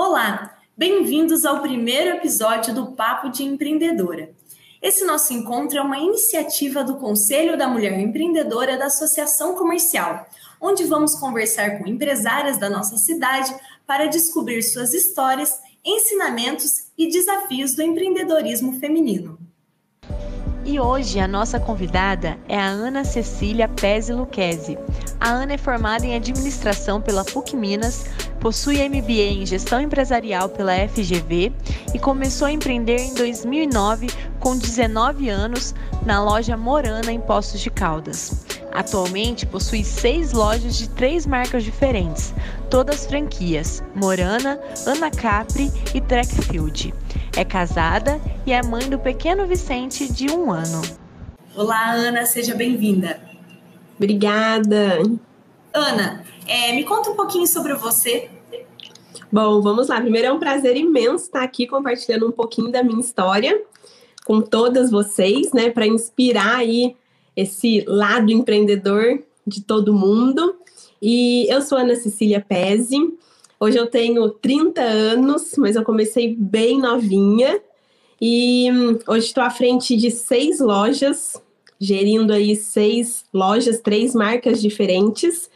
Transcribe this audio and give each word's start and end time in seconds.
Olá, 0.00 0.56
bem-vindos 0.76 1.44
ao 1.44 1.60
primeiro 1.60 2.18
episódio 2.18 2.72
do 2.72 2.92
Papo 2.92 3.30
de 3.30 3.42
Empreendedora. 3.42 4.30
Esse 4.80 5.04
nosso 5.04 5.32
encontro 5.34 5.76
é 5.76 5.82
uma 5.82 5.98
iniciativa 5.98 6.84
do 6.84 6.98
Conselho 6.98 7.58
da 7.58 7.66
Mulher 7.66 7.98
Empreendedora 7.98 8.78
da 8.78 8.86
Associação 8.86 9.56
Comercial, 9.56 10.24
onde 10.60 10.84
vamos 10.84 11.16
conversar 11.18 11.78
com 11.78 11.88
empresárias 11.88 12.58
da 12.58 12.70
nossa 12.70 12.96
cidade 12.96 13.52
para 13.84 14.06
descobrir 14.06 14.62
suas 14.62 14.94
histórias, 14.94 15.58
ensinamentos 15.84 16.92
e 16.96 17.08
desafios 17.10 17.74
do 17.74 17.82
empreendedorismo 17.82 18.78
feminino. 18.78 19.36
E 20.70 20.78
hoje 20.78 21.18
a 21.18 21.26
nossa 21.26 21.58
convidada 21.58 22.36
é 22.46 22.54
a 22.54 22.66
Ana 22.66 23.02
Cecília 23.02 23.66
Pese 23.66 24.12
Luquezzi. 24.12 24.76
A 25.18 25.30
Ana 25.30 25.54
é 25.54 25.56
formada 25.56 26.04
em 26.04 26.14
administração 26.14 27.00
pela 27.00 27.24
PUC 27.24 27.56
Minas, 27.56 28.04
possui 28.38 28.86
MBA 28.86 29.32
em 29.32 29.46
gestão 29.46 29.80
empresarial 29.80 30.50
pela 30.50 30.74
FGV 30.86 31.50
e 31.94 31.98
começou 31.98 32.46
a 32.46 32.52
empreender 32.52 32.98
em 32.98 33.14
2009 33.14 34.08
com 34.38 34.58
19 34.58 35.30
anos 35.30 35.74
na 36.04 36.22
loja 36.22 36.54
Morana 36.54 37.10
em 37.10 37.18
Poços 37.18 37.62
de 37.62 37.70
Caldas. 37.70 38.44
Atualmente 38.70 39.46
possui 39.46 39.82
seis 39.82 40.34
lojas 40.34 40.76
de 40.76 40.90
três 40.90 41.24
marcas 41.24 41.64
diferentes, 41.64 42.34
todas 42.68 43.06
franquias: 43.06 43.82
Morana, 43.94 44.60
Ana 44.86 45.10
Capri 45.10 45.72
e 45.94 46.00
Trackfield. 46.02 46.92
É 47.36 47.44
casada 47.44 48.20
e 48.46 48.52
é 48.52 48.62
mãe 48.62 48.88
do 48.88 48.98
pequeno 48.98 49.46
Vicente 49.46 50.12
de 50.12 50.30
um 50.30 50.50
ano. 50.50 50.82
Olá, 51.54 51.92
Ana, 51.92 52.26
seja 52.26 52.54
bem-vinda. 52.54 53.20
Obrigada. 53.96 54.98
Ana, 55.72 56.24
é, 56.46 56.72
me 56.72 56.84
conta 56.84 57.10
um 57.10 57.16
pouquinho 57.16 57.46
sobre 57.46 57.74
você. 57.74 58.30
Bom, 59.30 59.60
vamos 59.60 59.88
lá. 59.88 60.00
Primeiro 60.00 60.28
é 60.28 60.32
um 60.32 60.38
prazer 60.38 60.76
imenso 60.76 61.24
estar 61.24 61.42
aqui 61.42 61.66
compartilhando 61.66 62.26
um 62.26 62.32
pouquinho 62.32 62.72
da 62.72 62.82
minha 62.82 63.00
história 63.00 63.60
com 64.24 64.40
todas 64.40 64.90
vocês, 64.90 65.52
né, 65.52 65.70
para 65.70 65.86
inspirar 65.86 66.56
aí 66.56 66.96
esse 67.36 67.84
lado 67.86 68.30
empreendedor 68.30 69.22
de 69.46 69.62
todo 69.62 69.94
mundo. 69.94 70.56
E 71.00 71.46
eu 71.48 71.62
sou 71.62 71.78
Ana 71.78 71.94
Cecília 71.94 72.44
Pese. 72.46 72.96
Hoje 73.60 73.76
eu 73.76 73.86
tenho 73.86 74.30
30 74.30 74.80
anos, 74.80 75.54
mas 75.58 75.74
eu 75.74 75.82
comecei 75.82 76.34
bem 76.36 76.78
novinha. 76.78 77.60
E 78.20 78.70
hum, 78.70 78.98
hoje 79.06 79.26
estou 79.26 79.42
à 79.42 79.50
frente 79.50 79.96
de 79.96 80.10
seis 80.10 80.60
lojas, 80.60 81.40
gerindo 81.80 82.32
aí 82.32 82.54
seis 82.54 83.24
lojas, 83.32 83.80
três 83.80 84.14
marcas 84.14 84.60
diferentes 84.60 85.50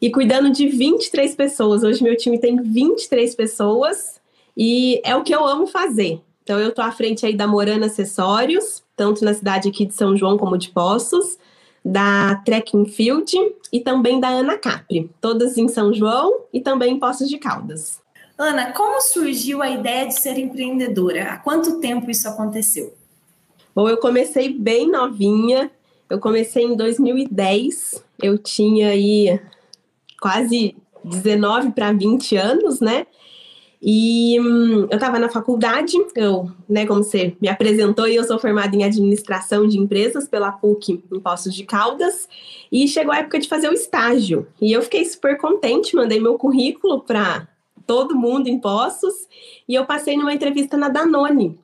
e 0.00 0.10
cuidando 0.10 0.50
de 0.50 0.68
23 0.68 1.34
pessoas. 1.34 1.82
Hoje 1.82 2.02
meu 2.02 2.16
time 2.16 2.38
tem 2.38 2.60
23 2.60 3.34
pessoas 3.34 4.20
e 4.56 5.00
é 5.04 5.14
o 5.16 5.22
que 5.22 5.34
eu 5.34 5.44
amo 5.44 5.66
fazer. 5.66 6.20
Então 6.42 6.58
eu 6.58 6.70
estou 6.70 6.84
à 6.84 6.90
frente 6.90 7.24
aí 7.24 7.36
da 7.36 7.46
Morana 7.46 7.86
Acessórios, 7.86 8.82
tanto 8.96 9.24
na 9.24 9.32
cidade 9.32 9.68
aqui 9.68 9.86
de 9.86 9.94
São 9.94 10.16
João 10.16 10.36
como 10.36 10.58
de 10.58 10.70
Poços, 10.70 11.38
da 11.84 12.36
Trekking 12.44 12.86
Field 12.86 13.36
e 13.72 13.80
também 13.80 14.20
da 14.20 14.28
Ana 14.28 14.56
Capri, 14.56 15.10
todas 15.20 15.56
em 15.58 15.68
São 15.68 15.92
João 15.92 16.42
e 16.52 16.60
também 16.60 16.94
em 16.94 16.98
Poços 16.98 17.28
de 17.28 17.38
Caldas. 17.38 18.00
Ana, 18.38 18.72
como 18.72 19.00
surgiu 19.00 19.62
a 19.62 19.70
ideia 19.70 20.06
de 20.06 20.20
ser 20.20 20.38
empreendedora? 20.38 21.32
Há 21.32 21.38
quanto 21.38 21.80
tempo 21.80 22.10
isso 22.10 22.28
aconteceu? 22.28 22.94
Bom, 23.74 23.88
eu 23.88 23.96
comecei 23.98 24.52
bem 24.52 24.90
novinha. 24.90 25.70
Eu 26.08 26.18
comecei 26.18 26.64
em 26.64 26.76
2010. 26.76 28.02
Eu 28.22 28.36
tinha 28.38 28.88
aí 28.88 29.40
quase 30.20 30.76
19 31.04 31.70
para 31.70 31.92
20 31.92 32.36
anos, 32.36 32.80
né? 32.80 33.06
E 33.84 34.38
hum, 34.40 34.86
eu 34.88 34.94
estava 34.94 35.18
na 35.18 35.28
faculdade, 35.28 35.96
eu, 36.14 36.48
né, 36.68 36.86
como 36.86 37.02
você 37.02 37.36
me 37.40 37.48
apresentou, 37.48 38.06
eu 38.06 38.22
sou 38.22 38.38
formada 38.38 38.76
em 38.76 38.84
administração 38.84 39.66
de 39.66 39.76
empresas 39.76 40.28
pela 40.28 40.52
PUC 40.52 41.02
em 41.12 41.18
Poços 41.18 41.52
de 41.52 41.64
Caldas, 41.64 42.28
e 42.70 42.86
chegou 42.86 43.12
a 43.12 43.18
época 43.18 43.40
de 43.40 43.48
fazer 43.48 43.68
o 43.68 43.72
estágio. 43.72 44.46
E 44.60 44.72
eu 44.72 44.82
fiquei 44.82 45.04
super 45.04 45.36
contente, 45.36 45.96
mandei 45.96 46.20
meu 46.20 46.38
currículo 46.38 47.00
para 47.00 47.48
todo 47.84 48.14
mundo 48.14 48.46
em 48.46 48.60
Poços, 48.60 49.26
e 49.68 49.74
eu 49.74 49.84
passei 49.84 50.16
numa 50.16 50.32
entrevista 50.32 50.76
na 50.76 50.88
Danone. 50.88 51.58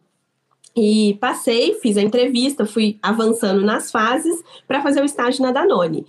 E 0.77 1.17
passei, 1.21 1.75
fiz 1.75 1.97
a 1.97 2.03
entrevista, 2.03 2.67
fui 2.67 2.99
avançando 3.01 3.63
nas 3.63 3.93
fases 3.93 4.43
para 4.67 4.83
fazer 4.83 5.01
o 5.01 5.05
estágio 5.05 5.43
na 5.43 5.53
Danone. 5.53 6.05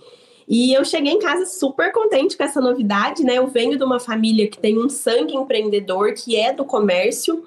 E 0.50 0.72
eu 0.72 0.84
cheguei 0.84 1.12
em 1.12 1.20
casa 1.20 1.46
super 1.46 1.92
contente 1.92 2.36
com 2.36 2.42
essa 2.42 2.60
novidade, 2.60 3.22
né? 3.22 3.38
Eu 3.38 3.46
venho 3.46 3.78
de 3.78 3.84
uma 3.84 4.00
família 4.00 4.48
que 4.48 4.58
tem 4.58 4.76
um 4.76 4.88
sangue 4.88 5.36
empreendedor, 5.36 6.12
que 6.12 6.34
é 6.34 6.52
do 6.52 6.64
comércio. 6.64 7.44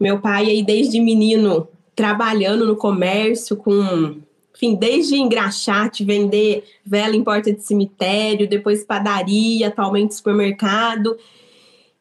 Meu 0.00 0.18
pai 0.18 0.46
aí 0.46 0.62
desde 0.62 0.98
menino 0.98 1.68
trabalhando 1.94 2.64
no 2.64 2.74
comércio 2.74 3.58
com 3.58 4.22
enfim, 4.54 4.74
desde 4.74 5.16
engraxate, 5.16 6.02
vender 6.02 6.64
vela 6.82 7.14
em 7.14 7.22
porta 7.22 7.52
de 7.52 7.60
cemitério, 7.60 8.48
depois 8.48 8.84
padaria, 8.84 9.68
atualmente 9.68 10.14
supermercado. 10.14 11.14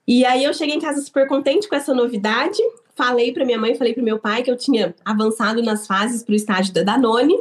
E 0.08 0.24
aí 0.24 0.46
eu 0.46 0.54
cheguei 0.54 0.76
em 0.76 0.80
casa 0.80 1.02
super 1.02 1.28
contente 1.28 1.68
com 1.68 1.76
essa 1.76 1.94
novidade. 1.94 2.60
Falei 2.96 3.34
para 3.34 3.44
minha 3.44 3.60
mãe, 3.60 3.76
falei 3.76 3.94
para 3.94 4.02
meu 4.02 4.20
pai 4.20 4.42
que 4.42 4.50
eu 4.50 4.56
tinha 4.56 4.96
avançado 5.04 5.62
nas 5.62 5.86
fases 5.86 6.24
para 6.24 6.32
o 6.32 6.36
estágio 6.36 6.74
da 6.74 6.82
Danone. 6.82 7.38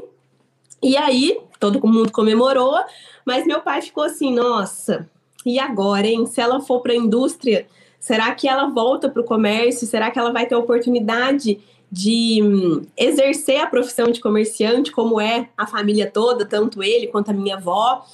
E 0.82 0.96
aí, 0.96 1.38
todo 1.58 1.86
mundo 1.86 2.12
comemorou, 2.12 2.78
mas 3.24 3.46
meu 3.46 3.60
pai 3.60 3.82
ficou 3.82 4.04
assim: 4.04 4.32
nossa, 4.32 5.08
e 5.44 5.58
agora, 5.58 6.06
hein? 6.06 6.26
Se 6.26 6.40
ela 6.40 6.60
for 6.60 6.80
para 6.80 6.92
a 6.92 6.96
indústria, 6.96 7.66
será 7.98 8.34
que 8.34 8.48
ela 8.48 8.66
volta 8.66 9.08
para 9.08 9.22
o 9.22 9.24
comércio? 9.24 9.86
Será 9.86 10.10
que 10.10 10.18
ela 10.18 10.32
vai 10.32 10.46
ter 10.46 10.54
oportunidade 10.54 11.60
de 11.90 12.40
hum, 12.42 12.82
exercer 12.96 13.60
a 13.60 13.66
profissão 13.66 14.10
de 14.10 14.20
comerciante, 14.20 14.90
como 14.90 15.20
é 15.20 15.48
a 15.56 15.66
família 15.66 16.10
toda, 16.10 16.44
tanto 16.44 16.82
ele 16.82 17.06
quanto 17.06 17.30
a 17.30 17.34
minha 17.34 17.56
avó? 17.56 18.04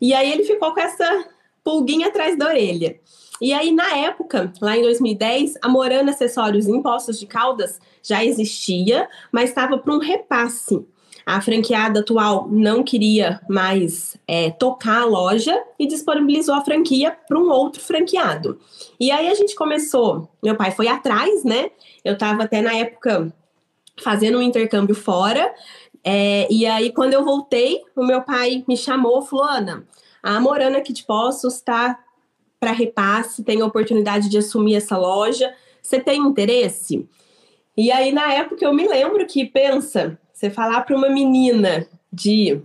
E 0.00 0.12
aí 0.12 0.30
ele 0.30 0.44
ficou 0.44 0.74
com 0.74 0.80
essa 0.80 1.26
pulguinha 1.62 2.08
atrás 2.08 2.36
da 2.36 2.48
orelha. 2.48 3.00
E 3.40 3.52
aí, 3.52 3.72
na 3.72 3.96
época, 3.96 4.52
lá 4.60 4.76
em 4.76 4.82
2010, 4.82 5.54
a 5.62 5.68
Morana 5.68 6.10
Acessórios 6.10 6.68
em 6.68 6.80
Poços 6.80 7.18
de 7.18 7.26
Caldas 7.26 7.80
já 8.02 8.24
existia, 8.24 9.08
mas 9.32 9.48
estava 9.48 9.78
para 9.78 9.92
um 9.92 9.98
repasse. 9.98 10.86
A 11.26 11.40
franqueada 11.40 12.00
atual 12.00 12.48
não 12.50 12.82
queria 12.82 13.40
mais 13.48 14.16
é, 14.28 14.50
tocar 14.50 15.02
a 15.02 15.04
loja 15.06 15.58
e 15.78 15.86
disponibilizou 15.86 16.54
a 16.54 16.64
franquia 16.64 17.16
para 17.26 17.38
um 17.38 17.50
outro 17.50 17.80
franqueado. 17.80 18.60
E 19.00 19.10
aí 19.10 19.28
a 19.28 19.34
gente 19.34 19.54
começou, 19.54 20.28
meu 20.42 20.54
pai 20.54 20.70
foi 20.70 20.88
atrás, 20.88 21.42
né? 21.44 21.70
Eu 22.04 22.14
estava 22.14 22.44
até 22.44 22.60
na 22.60 22.74
época 22.74 23.32
fazendo 24.02 24.38
um 24.38 24.42
intercâmbio 24.42 24.94
fora. 24.94 25.52
É, 26.02 26.46
e 26.50 26.66
aí, 26.66 26.92
quando 26.92 27.14
eu 27.14 27.24
voltei, 27.24 27.80
o 27.96 28.04
meu 28.04 28.22
pai 28.22 28.62
me 28.68 28.76
chamou, 28.76 29.22
falou: 29.22 29.46
Ana, 29.46 29.86
a 30.22 30.38
Morana 30.38 30.78
aqui 30.78 30.92
de 30.92 31.04
Poços 31.04 31.54
está 31.54 31.98
para 32.60 32.72
repasse, 32.72 33.42
tem 33.42 33.60
a 33.60 33.66
oportunidade 33.66 34.28
de 34.28 34.38
assumir 34.38 34.76
essa 34.76 34.96
loja. 34.96 35.54
Você 35.82 36.00
tem 36.00 36.20
interesse? 36.20 37.08
E 37.76 37.90
aí, 37.90 38.12
na 38.12 38.32
época, 38.32 38.64
eu 38.64 38.72
me 38.72 38.86
lembro 38.86 39.26
que, 39.26 39.44
pensa, 39.44 40.18
você 40.44 40.50
falar 40.50 40.82
para 40.82 40.96
uma 40.96 41.08
menina 41.08 41.86
de 42.12 42.60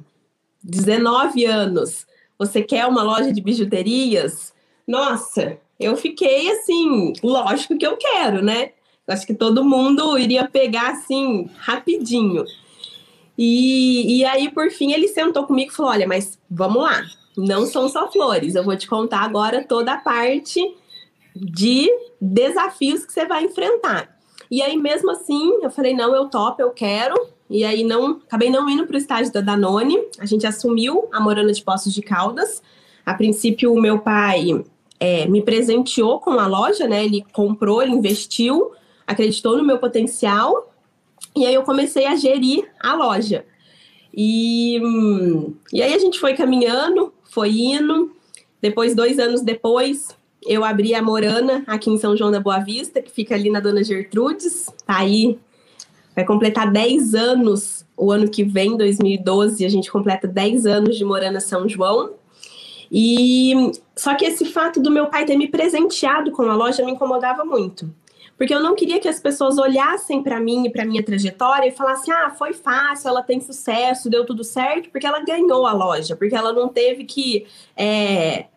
19 0.61 1.45
anos, 1.45 2.05
você 2.37 2.61
quer 2.61 2.85
uma 2.85 3.03
loja 3.03 3.31
de 3.31 3.41
bijuterias? 3.41 4.53
Nossa, 4.85 5.57
eu 5.79 5.95
fiquei 5.95 6.51
assim, 6.51 7.13
lógico 7.23 7.77
que 7.77 7.87
eu 7.87 7.95
quero, 7.95 8.43
né? 8.43 8.71
Acho 9.07 9.25
que 9.25 9.33
todo 9.33 9.63
mundo 9.63 10.17
iria 10.17 10.47
pegar 10.47 10.91
assim, 10.91 11.49
rapidinho. 11.57 12.43
E, 13.37 14.19
e 14.19 14.25
aí, 14.25 14.51
por 14.51 14.69
fim, 14.69 14.91
ele 14.91 15.07
sentou 15.07 15.45
comigo 15.45 15.71
e 15.71 15.75
falou: 15.75 15.91
Olha, 15.91 16.07
mas 16.07 16.37
vamos 16.51 16.83
lá, 16.83 17.01
não 17.37 17.65
são 17.65 17.87
só 17.87 18.11
flores, 18.11 18.55
eu 18.55 18.63
vou 18.63 18.75
te 18.75 18.87
contar 18.87 19.21
agora 19.21 19.63
toda 19.63 19.93
a 19.93 19.97
parte 19.97 20.61
de 21.33 21.89
desafios 22.19 23.05
que 23.05 23.13
você 23.13 23.25
vai 23.25 23.45
enfrentar. 23.45 24.18
E 24.49 24.61
aí, 24.61 24.77
mesmo 24.77 25.11
assim, 25.11 25.59
eu 25.61 25.69
falei: 25.69 25.93
Não, 25.93 26.15
eu 26.15 26.27
topo, 26.27 26.61
eu 26.61 26.71
quero. 26.71 27.15
E 27.49 27.63
aí 27.63 27.83
não, 27.83 28.21
acabei 28.27 28.49
não 28.49 28.69
indo 28.69 28.85
para 28.85 28.95
o 28.95 28.99
estágio 28.99 29.33
da 29.33 29.41
Danone. 29.41 29.97
A 30.19 30.25
gente 30.25 30.45
assumiu 30.45 31.07
a 31.11 31.19
Morana 31.19 31.51
de 31.51 31.63
Poços 31.63 31.93
de 31.93 32.01
Caldas. 32.01 32.61
A 33.03 33.13
princípio, 33.15 33.73
o 33.73 33.81
meu 33.81 33.99
pai 33.99 34.63
é, 34.99 35.25
me 35.27 35.41
presenteou 35.41 36.19
com 36.19 36.31
a 36.31 36.45
loja, 36.45 36.87
né? 36.87 37.03
Ele 37.03 37.25
comprou, 37.33 37.81
ele 37.81 37.93
investiu, 37.93 38.71
acreditou 39.07 39.57
no 39.57 39.63
meu 39.63 39.79
potencial. 39.79 40.71
E 41.35 41.45
aí 41.45 41.53
eu 41.53 41.63
comecei 41.63 42.05
a 42.05 42.15
gerir 42.15 42.69
a 42.79 42.93
loja. 42.93 43.45
E, 44.15 44.79
e 45.73 45.81
aí 45.81 45.93
a 45.93 45.99
gente 45.99 46.19
foi 46.19 46.35
caminhando, 46.35 47.11
foi 47.31 47.49
indo. 47.49 48.15
Depois, 48.61 48.93
dois 48.93 49.17
anos 49.17 49.41
depois, 49.41 50.09
eu 50.45 50.63
abri 50.63 50.93
a 50.95 51.01
Morana 51.01 51.63
aqui 51.67 51.89
em 51.89 51.97
São 51.97 52.15
João 52.15 52.31
da 52.31 52.39
Boa 52.39 52.59
Vista, 52.59 53.01
que 53.01 53.11
fica 53.11 53.35
ali 53.35 53.49
na 53.49 53.59
Dona 53.59 53.83
Gertrudes. 53.83 54.67
Tá 54.85 54.97
aí 54.97 55.39
Vai 56.19 56.25
completar 56.25 56.69
10 56.69 57.15
anos 57.15 57.85
o 57.95 58.11
ano 58.11 58.29
que 58.29 58.43
vem, 58.43 58.75
2012, 58.75 59.65
a 59.65 59.69
gente 59.69 59.89
completa 59.89 60.27
10 60.27 60.65
anos 60.65 60.97
de 60.97 61.05
Morana 61.05 61.39
São 61.39 61.67
João. 61.67 62.15
E 62.91 63.71
só 63.95 64.13
que 64.15 64.25
esse 64.25 64.43
fato 64.43 64.81
do 64.81 64.91
meu 64.91 65.07
pai 65.07 65.23
ter 65.23 65.37
me 65.37 65.47
presenteado 65.47 66.31
com 66.31 66.41
a 66.41 66.55
loja 66.55 66.83
me 66.83 66.91
incomodava 66.91 67.45
muito. 67.45 67.89
Porque 68.37 68.53
eu 68.53 68.61
não 68.61 68.75
queria 68.75 68.99
que 68.99 69.07
as 69.07 69.17
pessoas 69.17 69.57
olhassem 69.57 70.21
para 70.21 70.41
mim 70.41 70.65
e 70.65 70.69
para 70.69 70.83
minha 70.83 71.03
trajetória 71.03 71.69
e 71.69 71.71
falassem: 71.71 72.13
"Ah, 72.13 72.31
foi 72.31 72.51
fácil, 72.51 73.07
ela 73.07 73.21
tem 73.21 73.39
sucesso, 73.39 74.09
deu 74.09 74.25
tudo 74.25 74.43
certo", 74.43 74.89
porque 74.89 75.07
ela 75.07 75.23
ganhou 75.23 75.65
a 75.65 75.71
loja, 75.71 76.17
porque 76.17 76.35
ela 76.35 76.51
não 76.51 76.67
teve 76.67 77.05
que 77.05 77.45
é, 77.77 78.47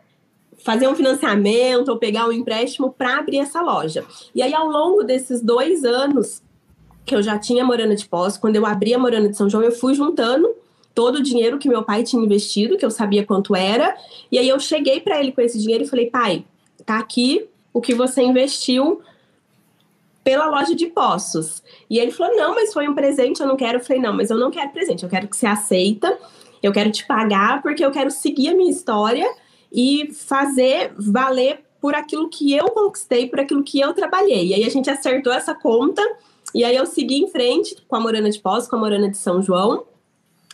fazer 0.65 0.89
um 0.89 0.95
financiamento 0.95 1.89
ou 1.89 1.99
pegar 1.99 2.27
um 2.27 2.33
empréstimo 2.33 2.93
para 2.93 3.19
abrir 3.19 3.39
essa 3.39 3.61
loja. 3.61 4.05
E 4.35 4.43
aí, 4.43 4.55
ao 4.55 4.69
longo 4.69 5.03
desses 5.03 5.41
dois 5.41 5.85
anos 5.85 6.43
que 7.05 7.15
eu 7.15 7.23
já 7.23 7.39
tinha 7.39 7.65
Morana 7.65 7.97
de 7.97 8.07
Poço, 8.07 8.41
quando 8.41 8.57
eu 8.57 8.65
abri 8.65 8.95
a 8.95 8.99
Morana 8.99 9.29
de 9.29 9.37
São 9.37 9.51
João, 9.51 9.63
eu 9.63 9.73
fui 9.73 9.95
juntando 9.95 10.49
todo 10.95 11.17
o 11.17 11.23
dinheiro 11.23 11.59
que 11.59 11.69
meu 11.69 11.83
pai 11.83 12.05
tinha 12.05 12.23
investido, 12.23 12.77
que 12.77 12.85
eu 12.85 12.91
sabia 12.91 13.25
quanto 13.25 13.57
era, 13.57 13.97
e 14.31 14.39
aí 14.39 14.49
eu 14.49 14.61
cheguei 14.61 15.01
para 15.01 15.19
ele 15.19 15.33
com 15.33 15.41
esse 15.41 15.59
dinheiro 15.59 15.85
e 15.85 15.89
falei: 15.89 16.11
pai, 16.11 16.45
tá 16.87 16.99
aqui 16.99 17.47
o 17.73 17.81
que 17.81 17.95
você 17.95 18.23
investiu 18.23 19.03
pela 20.23 20.47
loja 20.47 20.75
de 20.75 20.87
poços. 20.87 21.63
E 21.91 21.99
ele 21.99 22.13
falou: 22.13 22.37
não, 22.37 22.55
mas 22.55 22.73
foi 22.73 22.89
um 22.89 22.95
presente, 22.95 23.41
eu 23.41 23.47
não 23.47 23.57
quero. 23.57 23.79
Eu 23.79 23.85
falei: 23.85 24.01
não, 24.01 24.13
mas 24.13 24.31
eu 24.31 24.39
não 24.39 24.51
quero 24.51 24.71
presente, 24.71 25.03
eu 25.03 25.09
quero 25.09 25.27
que 25.27 25.37
você 25.37 25.47
aceita, 25.47 26.17
eu 26.63 26.73
quero 26.73 26.91
te 26.93 27.05
pagar, 27.05 27.63
porque 27.63 27.85
eu 27.85 27.91
quero 27.91 28.11
seguir 28.11 28.51
a 28.51 28.55
minha 28.55 28.71
história 28.71 29.29
e 29.73 30.13
fazer 30.13 30.93
valer 30.97 31.61
por 31.81 31.95
aquilo 31.95 32.29
que 32.29 32.55
eu 32.55 32.71
conquistei, 32.71 33.29
por 33.29 33.41
aquilo 33.41 33.63
que 33.63 33.81
eu 33.81 33.93
trabalhei. 33.93 34.49
E 34.49 34.55
aí 34.55 34.65
a 34.65 34.69
gente 34.69 34.89
acertou 34.89 35.33
essa 35.33 35.55
conta, 35.55 36.03
e 36.55 36.65
aí 36.65 36.77
eu 36.77 36.87
segui 36.87 37.17
em 37.17 37.29
frente 37.29 37.77
com 37.89 37.97
a 37.97 38.01
Morana 38.01 38.31
de 38.31 38.39
Poços, 38.39 38.69
com 38.69 38.77
a 38.77 38.79
Morana 38.79 39.11
de 39.11 39.17
São 39.17 39.43
João. 39.43 39.85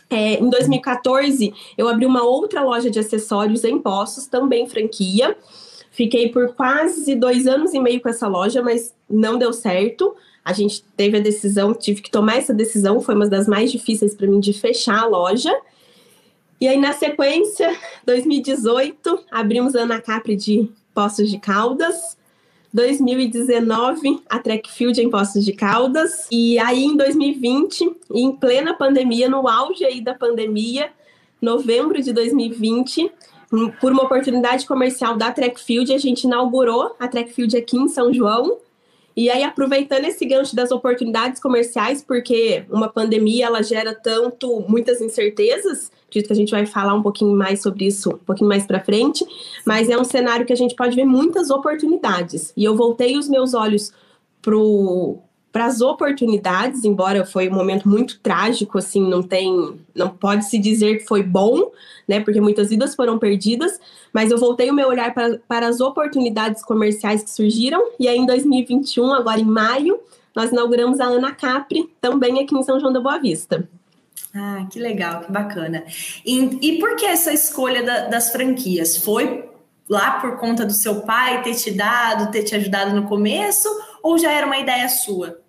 É, 0.09 0.39
em 0.39 0.49
2014, 0.49 1.53
eu 1.77 1.87
abri 1.87 2.05
uma 2.05 2.23
outra 2.23 2.63
loja 2.63 2.89
de 2.89 2.97
acessórios 2.97 3.63
em 3.63 3.77
Poços, 3.77 4.25
também 4.25 4.67
franquia. 4.67 5.37
Fiquei 5.91 6.29
por 6.29 6.55
quase 6.55 7.13
dois 7.15 7.45
anos 7.45 7.73
e 7.73 7.79
meio 7.79 8.01
com 8.01 8.09
essa 8.09 8.27
loja, 8.27 8.63
mas 8.63 8.95
não 9.07 9.37
deu 9.37 9.53
certo. 9.53 10.15
A 10.43 10.53
gente 10.53 10.83
teve 10.95 11.17
a 11.17 11.21
decisão, 11.21 11.73
tive 11.73 12.01
que 12.01 12.09
tomar 12.09 12.37
essa 12.37 12.53
decisão, 12.53 13.01
foi 13.01 13.13
uma 13.13 13.27
das 13.27 13.47
mais 13.47 13.71
difíceis 13.71 14.15
para 14.15 14.25
mim 14.25 14.39
de 14.39 14.53
fechar 14.53 15.03
a 15.03 15.05
loja. 15.05 15.55
E 16.59 16.67
aí, 16.67 16.77
na 16.77 16.93
sequência, 16.93 17.75
2018, 18.05 19.25
abrimos 19.31 19.75
a 19.75 19.81
Ana 19.81 20.01
Capri 20.01 20.35
de 20.35 20.69
Poços 20.93 21.29
de 21.29 21.39
Caldas. 21.39 22.17
2019, 22.71 24.21
a 24.29 24.37
Trackfield 24.37 25.01
em 25.01 25.09
Poços 25.09 25.43
de 25.43 25.53
Caldas. 25.53 26.27
E 26.31 26.59
aí, 26.59 26.83
em 26.83 26.95
2020, 26.95 27.95
em 28.13 28.31
plena 28.35 28.73
pandemia, 28.73 29.27
no 29.27 29.47
auge 29.47 29.83
aí 29.83 30.01
da 30.01 30.13
pandemia, 30.13 30.91
novembro 31.41 32.01
de 32.01 32.13
2020, 32.13 33.11
por 33.81 33.91
uma 33.91 34.03
oportunidade 34.03 34.67
comercial 34.67 35.17
da 35.17 35.31
Trackfield, 35.31 35.91
a 35.91 35.97
gente 35.97 36.25
inaugurou 36.25 36.95
a 36.99 37.07
Trackfield 37.07 37.57
aqui 37.57 37.77
em 37.77 37.87
São 37.87 38.13
João. 38.13 38.57
E 39.15 39.29
aí, 39.29 39.43
aproveitando 39.43 40.05
esse 40.05 40.23
gancho 40.25 40.55
das 40.55 40.71
oportunidades 40.71 41.41
comerciais, 41.41 42.03
porque 42.03 42.65
uma 42.69 42.87
pandemia 42.87 43.47
ela 43.47 43.63
gera 43.63 43.95
tanto 43.95 44.63
muitas 44.67 45.01
incertezas, 45.01 45.91
acredito 46.09 46.27
que 46.27 46.33
a 46.33 46.35
gente 46.35 46.51
vai 46.51 46.65
falar 46.65 46.93
um 46.93 47.01
pouquinho 47.01 47.35
mais 47.35 47.61
sobre 47.61 47.85
isso 47.85 48.09
um 48.09 48.17
pouquinho 48.17 48.49
mais 48.49 48.65
para 48.65 48.79
frente, 48.79 49.25
mas 49.65 49.89
é 49.89 49.97
um 49.97 50.03
cenário 50.03 50.45
que 50.45 50.53
a 50.53 50.55
gente 50.55 50.75
pode 50.75 50.95
ver 50.95 51.05
muitas 51.05 51.49
oportunidades. 51.49 52.51
E 52.57 52.63
eu 52.63 52.75
voltei 52.75 53.17
os 53.17 53.29
meus 53.29 53.53
olhos 53.53 53.93
para 55.51 55.65
as 55.65 55.81
oportunidades, 55.81 56.83
embora 56.83 57.25
foi 57.25 57.49
um 57.49 57.53
momento 57.53 57.87
muito 57.87 58.19
trágico, 58.19 58.77
assim, 58.77 59.01
não 59.01 59.21
tem, 59.21 59.79
não 59.95 60.09
pode 60.09 60.45
se 60.45 60.57
dizer 60.57 60.99
que 60.99 61.05
foi 61.05 61.23
bom, 61.23 61.71
né, 62.07 62.19
porque 62.19 62.41
muitas 62.41 62.69
vidas 62.69 62.95
foram 62.95 63.19
perdidas, 63.19 63.79
mas 64.13 64.31
eu 64.31 64.37
voltei 64.37 64.69
o 64.69 64.73
meu 64.73 64.87
olhar 64.87 65.13
para, 65.13 65.39
para 65.47 65.67
as 65.67 65.79
oportunidades 65.79 66.63
comerciais 66.63 67.23
que 67.23 67.29
surgiram, 67.29 67.91
e 67.99 68.07
aí 68.07 68.17
em 68.17 68.25
2021, 68.25 69.13
agora 69.13 69.39
em 69.39 69.45
maio, 69.45 69.99
nós 70.35 70.51
inauguramos 70.51 70.99
a 70.99 71.05
Ana 71.05 71.33
Capri, 71.33 71.89
também 71.99 72.39
aqui 72.39 72.55
em 72.55 72.63
São 72.63 72.79
João 72.79 72.93
da 72.93 73.01
Boa 73.01 73.19
Vista. 73.19 73.67
Ah, 74.33 74.67
que 74.71 74.79
legal, 74.79 75.21
que 75.21 75.31
bacana. 75.31 75.83
E, 76.25 76.59
e 76.61 76.79
por 76.79 76.95
que 76.95 77.05
essa 77.05 77.33
escolha 77.33 77.83
da, 77.83 78.07
das 78.07 78.31
franquias? 78.31 78.97
Foi 78.97 79.49
lá 79.89 80.19
por 80.19 80.37
conta 80.37 80.65
do 80.65 80.73
seu 80.73 81.01
pai 81.01 81.41
ter 81.41 81.55
te 81.55 81.71
dado, 81.71 82.31
ter 82.31 82.43
te 82.43 82.55
ajudado 82.55 82.95
no 82.95 83.07
começo, 83.07 83.67
ou 84.03 84.17
já 84.17 84.31
era 84.31 84.45
uma 84.45 84.59
ideia 84.59 84.87
sua? 84.87 85.39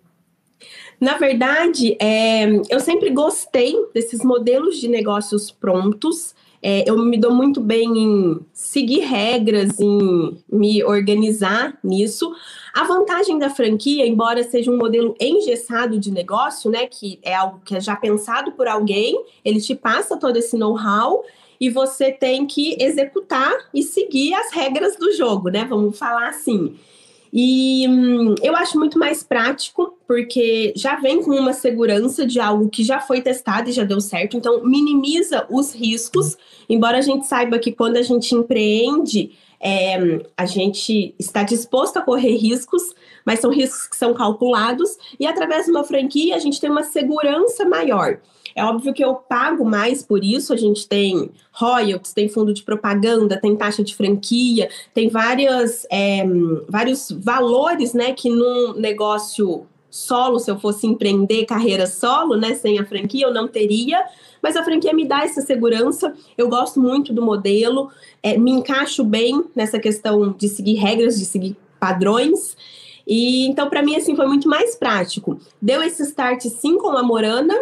Na 0.99 1.17
verdade, 1.17 1.95
é, 1.99 2.45
eu 2.69 2.79
sempre 2.79 3.09
gostei 3.09 3.75
desses 3.93 4.23
modelos 4.23 4.79
de 4.79 4.87
negócios 4.87 5.51
prontos. 5.51 6.35
É, 6.61 6.87
eu 6.87 6.97
me 6.97 7.17
dou 7.17 7.33
muito 7.33 7.59
bem 7.59 7.97
em 7.97 8.39
seguir 8.53 8.99
regras, 8.99 9.79
em 9.79 10.37
me 10.47 10.83
organizar 10.83 11.77
nisso. 11.83 12.31
A 12.73 12.83
vantagem 12.83 13.39
da 13.39 13.49
franquia, 13.49 14.05
embora 14.05 14.43
seja 14.43 14.69
um 14.71 14.77
modelo 14.77 15.15
engessado 15.19 15.99
de 15.99 16.11
negócio, 16.11 16.69
né, 16.69 16.85
que 16.85 17.19
é 17.23 17.33
algo 17.33 17.61
que 17.65 17.75
é 17.75 17.81
já 17.81 17.95
pensado 17.95 18.51
por 18.51 18.67
alguém, 18.67 19.19
ele 19.43 19.59
te 19.59 19.73
passa 19.73 20.17
todo 20.17 20.37
esse 20.37 20.55
know-how 20.55 21.23
e 21.59 21.69
você 21.69 22.11
tem 22.11 22.45
que 22.45 22.75
executar 22.79 23.53
e 23.73 23.83
seguir 23.83 24.33
as 24.33 24.51
regras 24.51 24.95
do 24.95 25.11
jogo, 25.13 25.49
né? 25.49 25.63
Vamos 25.63 25.97
falar 25.97 26.29
assim. 26.29 26.75
E 27.33 27.87
hum, 27.87 28.35
eu 28.41 28.55
acho 28.55 28.77
muito 28.77 28.99
mais 28.99 29.23
prático, 29.23 29.97
porque 30.05 30.73
já 30.75 30.97
vem 30.97 31.23
com 31.23 31.31
uma 31.31 31.53
segurança 31.53 32.25
de 32.25 32.39
algo 32.39 32.69
que 32.69 32.83
já 32.83 32.99
foi 32.99 33.21
testado 33.21 33.69
e 33.69 33.73
já 33.73 33.83
deu 33.83 34.01
certo, 34.01 34.35
então 34.35 34.63
minimiza 34.65 35.47
os 35.49 35.73
riscos, 35.73 36.37
embora 36.67 36.97
a 36.97 37.01
gente 37.01 37.25
saiba 37.25 37.57
que 37.57 37.71
quando 37.71 37.95
a 37.95 38.01
gente 38.01 38.35
empreende, 38.35 39.31
é, 39.61 40.25
a 40.35 40.45
gente 40.45 41.15
está 41.17 41.43
disposto 41.43 41.97
a 41.97 42.01
correr 42.01 42.35
riscos, 42.35 42.93
mas 43.25 43.39
são 43.39 43.49
riscos 43.49 43.87
que 43.87 43.95
são 43.95 44.13
calculados, 44.13 44.97
e 45.17 45.25
através 45.25 45.65
de 45.65 45.71
uma 45.71 45.85
franquia 45.85 46.35
a 46.35 46.39
gente 46.39 46.59
tem 46.59 46.69
uma 46.69 46.83
segurança 46.83 47.63
maior. 47.63 48.19
É 48.55 48.63
óbvio 48.63 48.93
que 48.93 49.03
eu 49.03 49.15
pago 49.15 49.63
mais 49.63 50.03
por 50.03 50.23
isso, 50.23 50.53
a 50.53 50.57
gente 50.57 50.87
tem 50.87 51.31
royalties, 51.51 52.13
tem 52.13 52.27
fundo 52.27 52.53
de 52.53 52.63
propaganda, 52.63 53.39
tem 53.39 53.55
taxa 53.55 53.83
de 53.83 53.95
franquia, 53.95 54.69
tem 54.93 55.09
várias, 55.09 55.85
é, 55.91 56.23
vários 56.67 57.11
valores 57.11 57.93
né, 57.93 58.13
que 58.13 58.29
num 58.29 58.73
negócio 58.73 59.65
solo, 59.89 60.39
se 60.39 60.49
eu 60.49 60.57
fosse 60.57 60.87
empreender 60.87 61.45
carreira 61.45 61.85
solo, 61.85 62.37
né, 62.37 62.55
sem 62.55 62.79
a 62.79 62.85
franquia, 62.85 63.25
eu 63.25 63.33
não 63.33 63.47
teria, 63.47 64.03
mas 64.41 64.55
a 64.55 64.63
franquia 64.63 64.93
me 64.93 65.05
dá 65.05 65.23
essa 65.23 65.41
segurança. 65.41 66.13
Eu 66.37 66.47
gosto 66.47 66.79
muito 66.79 67.13
do 67.13 67.21
modelo, 67.21 67.89
é, 68.23 68.37
me 68.37 68.51
encaixo 68.51 69.03
bem 69.03 69.43
nessa 69.53 69.79
questão 69.79 70.31
de 70.31 70.47
seguir 70.47 70.75
regras, 70.75 71.19
de 71.19 71.25
seguir 71.25 71.57
padrões. 71.79 72.55
E 73.05 73.45
então, 73.47 73.69
para 73.69 73.83
mim, 73.83 73.95
assim, 73.95 74.15
foi 74.15 74.25
muito 74.25 74.47
mais 74.47 74.75
prático. 74.75 75.39
Deu 75.61 75.83
esse 75.83 76.03
start 76.03 76.43
sim 76.45 76.77
com 76.77 76.95
a 76.95 77.03
Morana, 77.03 77.55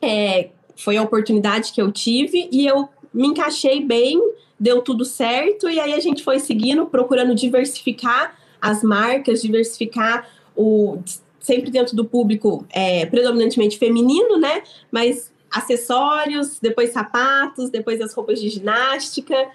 é, 0.00 0.50
foi 0.76 0.96
a 0.96 1.02
oportunidade 1.02 1.72
que 1.72 1.82
eu 1.82 1.90
tive 1.90 2.48
e 2.52 2.66
eu 2.66 2.88
me 3.12 3.28
encaixei 3.28 3.84
bem, 3.84 4.20
deu 4.58 4.82
tudo 4.82 5.04
certo, 5.04 5.68
e 5.68 5.80
aí 5.80 5.92
a 5.92 6.00
gente 6.00 6.22
foi 6.22 6.38
seguindo, 6.38 6.86
procurando 6.86 7.34
diversificar 7.34 8.36
as 8.60 8.82
marcas, 8.82 9.42
diversificar 9.42 10.28
o. 10.56 10.98
Sempre 11.40 11.70
dentro 11.70 11.96
do 11.96 12.04
público 12.04 12.66
é, 12.68 13.06
predominantemente 13.06 13.78
feminino, 13.78 14.36
né? 14.38 14.62
Mas 14.90 15.32
acessórios, 15.50 16.58
depois 16.60 16.90
sapatos, 16.90 17.70
depois 17.70 18.00
as 18.02 18.12
roupas 18.12 18.38
de 18.40 18.50
ginástica. 18.50 19.48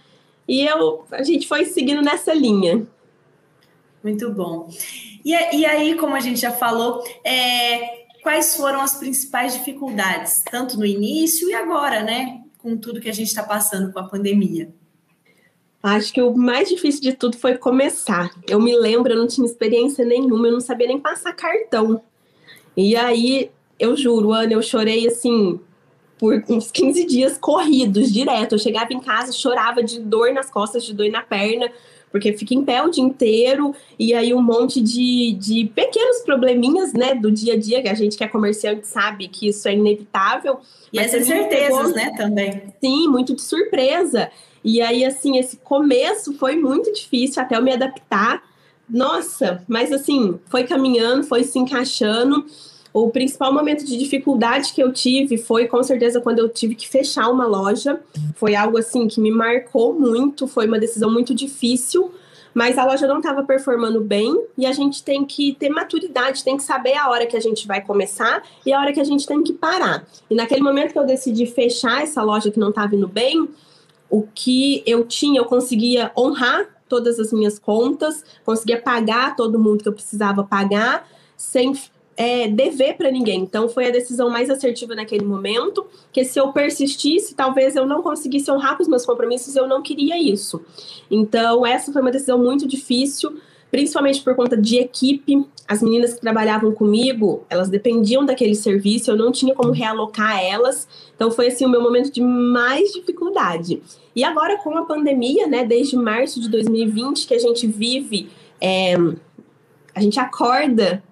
E 0.47 0.65
eu, 0.65 1.05
a 1.11 1.21
gente 1.21 1.47
foi 1.47 1.65
seguindo 1.65 2.01
nessa 2.01 2.33
linha. 2.33 2.87
Muito 4.03 4.31
bom. 4.31 4.69
E, 5.23 5.31
e 5.31 5.65
aí, 5.65 5.95
como 5.95 6.15
a 6.15 6.19
gente 6.19 6.39
já 6.39 6.51
falou, 6.51 7.03
é, 7.23 8.02
quais 8.23 8.55
foram 8.55 8.81
as 8.81 8.95
principais 8.95 9.53
dificuldades, 9.53 10.43
tanto 10.49 10.77
no 10.79 10.85
início 10.85 11.49
e 11.49 11.53
agora, 11.53 12.01
né? 12.01 12.41
Com 12.57 12.77
tudo 12.77 13.01
que 13.01 13.09
a 13.09 13.13
gente 13.13 13.27
está 13.27 13.43
passando 13.43 13.91
com 13.91 13.99
a 13.99 14.07
pandemia. 14.07 14.73
Acho 15.83 16.13
que 16.13 16.21
o 16.21 16.33
mais 16.33 16.69
difícil 16.69 17.01
de 17.01 17.11
tudo 17.11 17.37
foi 17.37 17.57
começar. 17.57 18.31
Eu 18.47 18.61
me 18.61 18.73
lembro, 18.73 19.11
eu 19.11 19.17
não 19.17 19.27
tinha 19.27 19.45
experiência 19.45 20.05
nenhuma, 20.05 20.47
eu 20.47 20.53
não 20.53 20.61
sabia 20.61 20.87
nem 20.87 20.97
passar 20.97 21.33
cartão. 21.33 22.01
E 22.75 22.95
aí, 22.95 23.51
eu 23.77 23.97
juro, 23.97 24.31
Ana, 24.31 24.53
eu 24.53 24.61
chorei 24.61 25.05
assim 25.05 25.59
por 26.17 26.41
uns 26.47 26.71
15 26.71 27.05
dias 27.05 27.37
corridos, 27.37 28.13
direto. 28.13 28.55
Eu 28.55 28.59
chegava 28.59 28.93
em 28.93 29.01
casa, 29.01 29.33
chorava 29.33 29.83
de 29.83 29.99
dor 29.99 30.31
nas 30.31 30.49
costas, 30.49 30.85
de 30.85 30.93
dor 30.93 31.09
na 31.09 31.21
perna, 31.21 31.69
porque 32.13 32.31
fica 32.31 32.53
em 32.53 32.63
pé 32.63 32.79
o 32.83 32.91
dia 32.91 33.03
inteiro, 33.03 33.73
e 33.97 34.13
aí 34.13 34.35
um 34.35 34.41
monte 34.41 34.79
de, 34.79 35.33
de 35.33 35.65
pequenos 35.73 36.19
probleminhas, 36.19 36.93
né, 36.93 37.15
do 37.15 37.31
dia 37.31 37.55
a 37.55 37.57
dia, 37.57 37.81
que 37.81 37.89
a 37.89 37.95
gente 37.95 38.15
que 38.15 38.23
é 38.23 38.27
comerciante 38.27 38.87
sabe 38.87 39.27
que 39.27 39.47
isso 39.47 39.67
é 39.67 39.73
inevitável. 39.73 40.59
E 40.93 40.99
essas 40.99 41.25
certezas, 41.25 41.75
pegou, 41.75 41.95
né, 41.95 42.13
também. 42.15 42.61
Sim, 42.79 43.07
muito 43.07 43.35
de 43.35 43.41
surpresa. 43.41 44.29
E 44.63 44.79
aí, 44.79 45.03
assim, 45.03 45.39
esse 45.39 45.57
começo 45.57 46.33
foi 46.33 46.55
muito 46.55 46.93
difícil 46.93 47.41
até 47.41 47.57
eu 47.57 47.63
me 47.63 47.73
adaptar. 47.73 48.43
Nossa, 48.87 49.63
mas 49.67 49.91
assim, 49.91 50.39
foi 50.45 50.65
caminhando, 50.65 51.23
foi 51.23 51.43
se 51.43 51.57
encaixando. 51.57 52.45
O 52.93 53.09
principal 53.09 53.51
momento 53.51 53.83
de 53.83 53.97
dificuldade 53.97 54.71
que 54.71 54.81
eu 54.81 54.93
tive 54.93 55.35
foi 55.37 55.67
com 55.67 55.81
certeza 55.81 56.21
quando 56.21 56.37
eu 56.37 56.47
tive 56.47 56.75
que 56.75 56.87
fechar 56.87 57.27
uma 57.27 57.47
loja. 57.47 57.99
Foi 58.35 58.55
algo 58.55 58.77
assim 58.77 59.07
que 59.07 59.19
me 59.19 59.31
marcou 59.31 59.93
muito, 59.99 60.47
foi 60.47 60.67
uma 60.67 60.77
decisão 60.77 61.11
muito 61.11 61.33
difícil, 61.33 62.11
mas 62.53 62.77
a 62.77 62.85
loja 62.85 63.07
não 63.07 63.17
estava 63.17 63.41
performando 63.41 63.99
bem 63.99 64.39
e 64.55 64.67
a 64.67 64.71
gente 64.71 65.03
tem 65.03 65.25
que 65.25 65.55
ter 65.55 65.69
maturidade, 65.69 66.43
tem 66.43 66.55
que 66.55 66.61
saber 66.61 66.95
a 66.95 67.09
hora 67.09 67.25
que 67.25 67.35
a 67.35 67.39
gente 67.39 67.65
vai 67.65 67.81
começar 67.81 68.43
e 68.63 68.71
a 68.71 68.79
hora 68.79 68.93
que 68.93 69.01
a 69.01 69.03
gente 69.03 69.25
tem 69.25 69.41
que 69.41 69.53
parar. 69.53 70.05
E 70.29 70.35
naquele 70.35 70.61
momento 70.61 70.93
que 70.93 70.99
eu 70.99 71.05
decidi 71.05 71.47
fechar 71.47 72.03
essa 72.03 72.21
loja 72.21 72.51
que 72.51 72.59
não 72.59 72.69
estava 72.69 72.95
indo 72.95 73.07
bem, 73.07 73.49
o 74.07 74.21
que 74.21 74.83
eu 74.85 75.03
tinha, 75.03 75.39
eu 75.39 75.45
conseguia 75.45 76.11
honrar 76.15 76.67
todas 76.87 77.19
as 77.19 77.33
minhas 77.33 77.57
contas, 77.57 78.23
conseguia 78.45 78.79
pagar 78.79 79.35
todo 79.35 79.57
mundo 79.57 79.81
que 79.81 79.89
eu 79.89 79.93
precisava 79.93 80.43
pagar, 80.43 81.09
sem 81.35 81.73
é, 82.15 82.47
dever 82.47 82.95
para 82.95 83.11
ninguém. 83.11 83.41
Então, 83.41 83.67
foi 83.67 83.87
a 83.87 83.91
decisão 83.91 84.29
mais 84.29 84.49
assertiva 84.49 84.95
naquele 84.95 85.25
momento, 85.25 85.85
que 86.11 86.23
se 86.23 86.39
eu 86.39 86.51
persistisse, 86.51 87.35
talvez 87.35 87.75
eu 87.75 87.85
não 87.85 88.01
conseguisse 88.01 88.51
honrar 88.51 88.77
com 88.77 88.83
os 88.83 88.89
meus 88.89 89.05
compromissos, 89.05 89.55
eu 89.55 89.67
não 89.67 89.81
queria 89.81 90.21
isso. 90.21 90.63
Então, 91.09 91.65
essa 91.65 91.91
foi 91.91 92.01
uma 92.01 92.11
decisão 92.11 92.37
muito 92.37 92.67
difícil, 92.67 93.37
principalmente 93.71 94.21
por 94.21 94.35
conta 94.35 94.55
de 94.55 94.77
equipe. 94.77 95.45
As 95.67 95.81
meninas 95.81 96.13
que 96.13 96.21
trabalhavam 96.21 96.71
comigo, 96.71 97.43
elas 97.49 97.69
dependiam 97.69 98.23
daquele 98.23 98.53
serviço, 98.53 99.09
eu 99.09 99.17
não 99.17 99.31
tinha 99.31 99.55
como 99.55 99.71
realocar 99.71 100.39
elas. 100.39 100.87
Então, 101.15 101.31
foi 101.31 101.47
assim 101.47 101.65
o 101.65 101.69
meu 101.69 101.81
momento 101.81 102.11
de 102.11 102.21
mais 102.21 102.93
dificuldade. 102.93 103.81
E 104.15 104.23
agora, 104.23 104.57
com 104.57 104.77
a 104.77 104.85
pandemia, 104.85 105.47
né, 105.47 105.65
desde 105.65 105.95
março 105.95 106.39
de 106.39 106.47
2020, 106.49 107.25
que 107.25 107.33
a 107.33 107.39
gente 107.39 107.65
vive, 107.65 108.29
é, 108.61 108.93
a 109.95 110.01
gente 110.01 110.19
acorda 110.19 111.03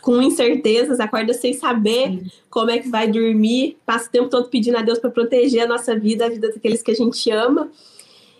com 0.00 0.20
incertezas, 0.22 1.00
acorda 1.00 1.32
sem 1.32 1.52
saber 1.52 2.10
Sim. 2.10 2.30
como 2.50 2.70
é 2.70 2.78
que 2.78 2.88
vai 2.88 3.08
dormir, 3.08 3.76
passa 3.84 4.08
o 4.08 4.12
tempo 4.12 4.28
todo 4.28 4.48
pedindo 4.48 4.76
a 4.76 4.82
Deus 4.82 4.98
para 4.98 5.10
proteger 5.10 5.62
a 5.62 5.66
nossa 5.66 5.98
vida, 5.98 6.26
a 6.26 6.28
vida 6.28 6.50
daqueles 6.50 6.82
que 6.82 6.90
a 6.90 6.94
gente 6.94 7.30
ama. 7.30 7.68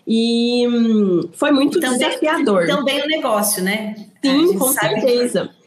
E 0.05 0.65
hum, 0.67 1.29
foi 1.33 1.51
muito 1.51 1.79
também, 1.79 1.97
desafiador. 1.97 2.65
Também 2.65 3.03
o 3.03 3.07
negócio, 3.07 3.61
né? 3.61 4.07
Sim, 4.23 4.57
com 4.57 4.71
certeza. 4.71 5.47
Que... 5.47 5.57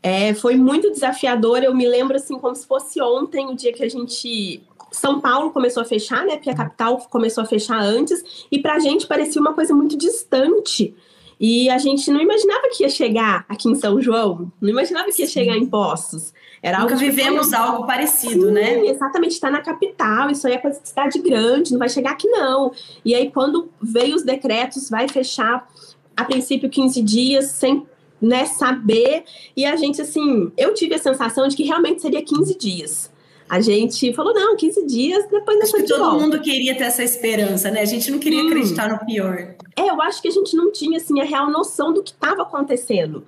É, 0.00 0.34
foi 0.34 0.54
muito 0.54 0.90
desafiador. 0.90 1.64
Eu 1.64 1.74
me 1.74 1.88
lembro 1.88 2.16
assim 2.16 2.38
como 2.38 2.54
se 2.54 2.66
fosse 2.66 3.00
ontem, 3.00 3.46
o 3.46 3.56
dia 3.56 3.72
que 3.72 3.82
a 3.82 3.88
gente 3.88 4.62
são 4.92 5.20
Paulo 5.20 5.50
começou 5.50 5.82
a 5.82 5.86
fechar, 5.86 6.24
né? 6.24 6.36
Porque 6.36 6.50
a 6.50 6.54
capital 6.54 6.98
começou 7.10 7.42
a 7.42 7.46
fechar 7.46 7.80
antes, 7.80 8.46
e 8.50 8.60
para 8.60 8.74
a 8.74 8.78
gente 8.78 9.06
parecia 9.06 9.40
uma 9.40 9.52
coisa 9.52 9.74
muito 9.74 9.96
distante. 9.96 10.94
E 11.38 11.68
a 11.68 11.78
gente 11.78 12.10
não 12.10 12.20
imaginava 12.20 12.68
que 12.72 12.82
ia 12.82 12.88
chegar 12.88 13.44
aqui 13.48 13.68
em 13.68 13.74
São 13.74 14.00
João, 14.00 14.52
não 14.60 14.70
imaginava 14.70 15.10
que 15.10 15.22
ia 15.22 15.28
chegar 15.28 15.56
em 15.56 15.66
Poços. 15.66 16.32
Era 16.62 16.78
Nunca 16.78 16.94
algo 16.94 17.04
vivemos 17.04 17.48
foi... 17.48 17.58
algo 17.58 17.86
parecido, 17.86 18.46
Sim, 18.46 18.52
né? 18.52 18.86
Exatamente, 18.86 19.32
está 19.32 19.50
na 19.50 19.60
capital, 19.60 20.30
isso 20.30 20.46
aí 20.46 20.54
é 20.54 20.58
coisa 20.58 20.80
de 20.80 20.88
cidade 20.88 21.18
grande, 21.18 21.72
não 21.72 21.78
vai 21.78 21.88
chegar 21.88 22.12
aqui 22.12 22.28
não. 22.28 22.72
E 23.04 23.14
aí, 23.14 23.30
quando 23.30 23.68
veio 23.82 24.14
os 24.14 24.22
decretos, 24.22 24.88
vai 24.88 25.08
fechar 25.08 25.68
a 26.16 26.24
princípio 26.24 26.70
15 26.70 27.02
dias, 27.02 27.46
sem 27.46 27.86
né, 28.20 28.46
saber. 28.46 29.24
E 29.56 29.66
a 29.66 29.76
gente, 29.76 30.00
assim, 30.00 30.50
eu 30.56 30.72
tive 30.72 30.94
a 30.94 30.98
sensação 30.98 31.46
de 31.46 31.56
que 31.56 31.64
realmente 31.64 32.00
seria 32.00 32.22
15 32.22 32.56
dias. 32.56 33.13
A 33.48 33.60
gente 33.60 34.12
falou, 34.14 34.32
não, 34.32 34.56
15 34.56 34.86
dias, 34.86 35.26
depois 35.30 35.60
Acho 35.60 35.74
que 35.74 35.82
todo 35.84 35.98
volta. 35.98 36.18
mundo 36.18 36.40
queria 36.40 36.76
ter 36.76 36.84
essa 36.84 37.02
esperança, 37.02 37.70
né? 37.70 37.82
A 37.82 37.86
gente 37.86 38.10
não 38.10 38.18
queria 38.18 38.42
hum. 38.42 38.48
acreditar 38.48 38.88
no 38.88 38.98
pior. 39.04 39.54
É, 39.76 39.90
eu 39.90 40.00
acho 40.02 40.22
que 40.22 40.28
a 40.28 40.30
gente 40.30 40.56
não 40.56 40.72
tinha, 40.72 40.96
assim, 40.96 41.20
a 41.20 41.24
real 41.24 41.50
noção 41.50 41.92
do 41.92 42.02
que 42.02 42.10
estava 42.10 42.42
acontecendo. 42.42 43.24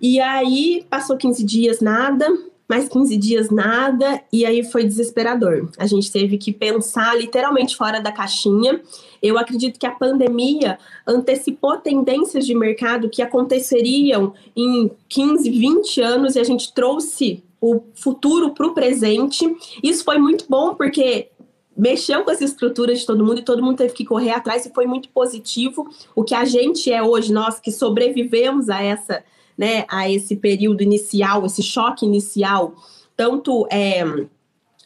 E 0.00 0.20
aí, 0.20 0.84
passou 0.90 1.16
15 1.16 1.44
dias, 1.44 1.80
nada, 1.80 2.26
mais 2.68 2.88
15 2.88 3.16
dias, 3.16 3.50
nada, 3.50 4.20
e 4.32 4.44
aí 4.44 4.64
foi 4.64 4.84
desesperador. 4.84 5.68
A 5.78 5.86
gente 5.86 6.10
teve 6.10 6.36
que 6.36 6.52
pensar 6.52 7.16
literalmente 7.16 7.76
fora 7.76 8.00
da 8.00 8.10
caixinha. 8.10 8.80
Eu 9.22 9.38
acredito 9.38 9.78
que 9.78 9.86
a 9.86 9.92
pandemia 9.92 10.78
antecipou 11.06 11.78
tendências 11.78 12.44
de 12.44 12.54
mercado 12.54 13.08
que 13.08 13.22
aconteceriam 13.22 14.34
em 14.56 14.90
15, 15.08 15.48
20 15.48 16.00
anos 16.00 16.36
e 16.36 16.40
a 16.40 16.44
gente 16.44 16.72
trouxe 16.74 17.42
o 17.60 17.82
futuro 17.94 18.50
para 18.54 18.66
o 18.66 18.74
presente. 18.74 19.44
Isso 19.82 20.04
foi 20.04 20.18
muito 20.18 20.46
bom 20.48 20.74
porque 20.74 21.30
mexeu 21.76 22.24
com 22.24 22.30
as 22.30 22.40
estruturas 22.40 23.00
de 23.00 23.06
todo 23.06 23.24
mundo 23.24 23.40
e 23.40 23.44
todo 23.44 23.62
mundo 23.62 23.76
teve 23.76 23.92
que 23.92 24.04
correr 24.04 24.30
atrás 24.30 24.64
e 24.64 24.72
foi 24.72 24.86
muito 24.86 25.08
positivo. 25.10 25.88
O 26.14 26.24
que 26.24 26.34
a 26.34 26.44
gente 26.44 26.90
é 26.90 27.02
hoje, 27.02 27.32
nós 27.32 27.60
que 27.60 27.70
sobrevivemos 27.70 28.68
a 28.70 28.82
essa, 28.82 29.22
né, 29.58 29.84
a 29.88 30.10
esse 30.10 30.36
período 30.36 30.82
inicial, 30.82 31.44
esse 31.44 31.62
choque 31.62 32.06
inicial, 32.06 32.74
tanto 33.14 33.66
é, 33.70 34.02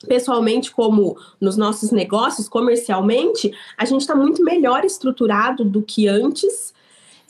pessoalmente 0.06 0.72
como 0.72 1.16
nos 1.40 1.56
nossos 1.56 1.92
negócios, 1.92 2.48
comercialmente, 2.48 3.52
a 3.76 3.84
gente 3.84 4.00
está 4.00 4.14
muito 4.14 4.42
melhor 4.42 4.84
estruturado 4.84 5.64
do 5.64 5.82
que 5.82 6.08
antes. 6.08 6.74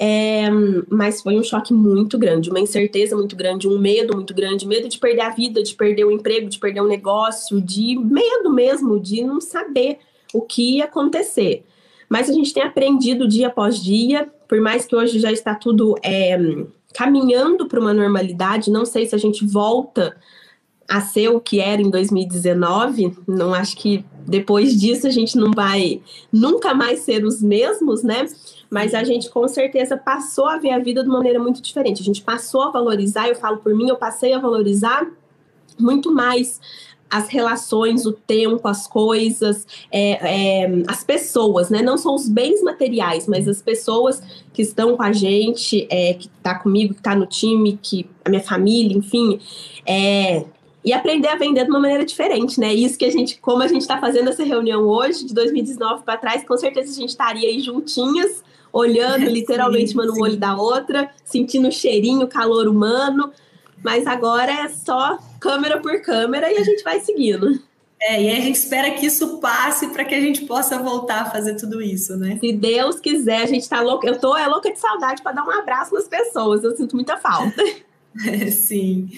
É, 0.03 0.49
mas 0.89 1.21
foi 1.21 1.39
um 1.39 1.43
choque 1.43 1.75
muito 1.75 2.17
grande, 2.17 2.49
uma 2.49 2.59
incerteza 2.59 3.15
muito 3.15 3.37
grande, 3.37 3.69
um 3.69 3.79
medo 3.79 4.17
muito 4.17 4.33
grande, 4.33 4.67
medo 4.67 4.89
de 4.89 4.99
perder 4.99 5.21
a 5.21 5.29
vida, 5.29 5.63
de 5.63 5.75
perder 5.75 6.07
o 6.07 6.11
emprego, 6.11 6.49
de 6.49 6.59
perder 6.59 6.81
o 6.81 6.89
negócio, 6.89 7.61
de 7.61 7.99
medo 7.99 8.51
mesmo 8.51 8.99
de 8.99 9.23
não 9.23 9.43
saber 9.43 9.99
o 10.33 10.41
que 10.41 10.79
ia 10.79 10.85
acontecer. 10.85 11.67
Mas 12.09 12.31
a 12.31 12.33
gente 12.33 12.55
tem 12.55 12.63
aprendido 12.63 13.29
dia 13.29 13.49
após 13.49 13.79
dia, 13.79 14.27
por 14.49 14.59
mais 14.59 14.87
que 14.87 14.97
hoje 14.97 15.19
já 15.19 15.31
está 15.31 15.55
tudo 15.55 15.95
é, 16.03 16.35
caminhando 16.95 17.69
para 17.69 17.79
uma 17.79 17.93
normalidade, 17.93 18.71
não 18.71 18.87
sei 18.87 19.05
se 19.05 19.15
a 19.15 19.19
gente 19.19 19.45
volta 19.47 20.17
a 20.91 21.01
ser 21.01 21.29
o 21.29 21.41
que 21.41 21.61
era 21.61 21.81
em 21.81 21.89
2019, 21.89 23.17
não 23.27 23.55
acho 23.55 23.77
que 23.77 24.05
depois 24.27 24.79
disso 24.79 25.07
a 25.07 25.11
gente 25.11 25.37
não 25.37 25.53
vai 25.53 26.03
nunca 26.33 26.75
mais 26.75 27.01
ser 27.01 27.25
os 27.25 27.41
mesmos, 27.41 28.03
né? 28.03 28.27
mas 28.71 28.95
a 28.95 29.03
gente 29.03 29.29
com 29.29 29.47
certeza 29.49 29.97
passou 29.97 30.49
a 30.49 30.57
ver 30.57 30.71
a 30.71 30.79
vida 30.79 31.03
de 31.03 31.09
uma 31.09 31.19
maneira 31.19 31.41
muito 31.41 31.61
diferente. 31.61 32.01
A 32.01 32.05
gente 32.05 32.23
passou 32.23 32.63
a 32.63 32.71
valorizar, 32.71 33.29
eu 33.29 33.35
falo 33.35 33.59
por 33.59 33.75
mim, 33.75 33.89
eu 33.89 33.97
passei 33.97 34.33
a 34.33 34.39
valorizar 34.39 35.07
muito 35.79 36.15
mais 36.15 36.61
as 37.11 37.29
relações, 37.29 38.07
o 38.07 38.13
tempo, 38.13 38.69
as 38.69 38.87
coisas, 38.87 39.67
é, 39.91 40.63
é, 40.63 40.83
as 40.87 41.03
pessoas, 41.03 41.69
né? 41.69 41.83
Não 41.83 41.99
são 41.99 42.15
os 42.15 42.29
bens 42.29 42.63
materiais, 42.63 43.27
mas 43.27 43.49
as 43.49 43.61
pessoas 43.61 44.23
que 44.53 44.63
estão 44.63 44.97
com 44.97 45.03
a 45.03 45.11
gente, 45.13 45.89
é, 45.91 46.15
que 46.15 46.29
está 46.29 46.55
comigo, 46.55 46.95
que 46.95 47.01
está 47.01 47.17
no 47.17 47.27
time, 47.27 47.77
que 47.83 48.09
a 48.25 48.31
minha 48.31 48.43
família, 48.43 48.97
enfim. 48.97 49.41
É, 49.85 50.45
e 50.85 50.93
aprender 50.93 51.29
a 51.29 51.37
vender 51.37 51.65
de 51.65 51.71
uma 51.71 51.81
maneira 51.81 52.05
diferente, 52.05 52.59
né? 52.59 52.73
Isso 52.73 52.99
que 52.99 53.05
a 53.05 53.11
gente, 53.11 53.39
como 53.39 53.63
a 53.63 53.69
gente 53.69 53.83
está 53.83 53.99
fazendo 53.99 54.31
essa 54.31 54.43
reunião 54.43 54.83
hoje, 54.83 55.27
de 55.27 55.35
2019 55.35 56.03
para 56.05 56.17
trás, 56.17 56.43
com 56.45 56.57
certeza 56.57 56.91
a 56.91 56.95
gente 56.95 57.11
estaria 57.11 57.49
aí 57.49 57.61
juntinhas 57.61 58.43
olhando 58.73 59.27
literalmente 59.31 59.95
uma 59.95 60.07
no 60.07 60.21
olho 60.23 60.37
da 60.37 60.57
outra, 60.57 61.11
sentindo 61.25 61.69
o 61.69 61.73
cheirinho, 61.73 62.23
o 62.23 62.29
calor 62.29 62.67
humano. 62.67 63.31
Mas 63.83 64.07
agora 64.07 64.53
é 64.53 64.69
só 64.69 65.19
câmera 65.39 65.81
por 65.81 66.01
câmera 66.03 66.53
e 66.53 66.57
a 66.57 66.63
gente 66.63 66.83
vai 66.83 67.01
seguindo. 67.01 67.61
É, 68.03 68.23
e 68.23 68.31
a 68.31 68.37
gente 68.37 68.57
espera 68.57 68.91
que 68.93 69.05
isso 69.05 69.39
passe 69.39 69.89
para 69.89 70.05
que 70.07 70.15
a 70.15 70.21
gente 70.21 70.47
possa 70.47 70.79
voltar 70.79 71.23
a 71.23 71.31
fazer 71.31 71.57
tudo 71.57 71.83
isso, 71.83 72.17
né? 72.17 72.39
Se 72.41 72.51
Deus 72.53 72.99
quiser, 72.99 73.43
a 73.43 73.47
gente 73.47 73.69
tá 73.69 73.83
louca. 73.83 74.09
Eu 74.09 74.19
tô 74.19 74.35
é 74.35 74.47
louca 74.47 74.73
de 74.73 74.79
saudade 74.79 75.21
para 75.23 75.33
dar 75.33 75.45
um 75.45 75.51
abraço 75.51 75.95
nas 75.95 76.09
pessoas. 76.09 76.65
Eu 76.65 76.75
sinto 76.75 76.97
muita 76.97 77.19
falta. 77.19 77.63
Sim. 78.53 79.09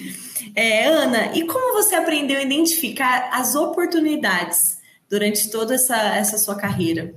É, 0.55 0.85
Ana, 0.85 1.35
e 1.35 1.45
como 1.45 1.73
você 1.73 1.95
aprendeu 1.95 2.37
a 2.37 2.43
identificar 2.43 3.29
as 3.31 3.55
oportunidades 3.55 4.79
durante 5.09 5.49
toda 5.49 5.75
essa, 5.75 5.95
essa 6.15 6.37
sua 6.37 6.55
carreira? 6.55 7.15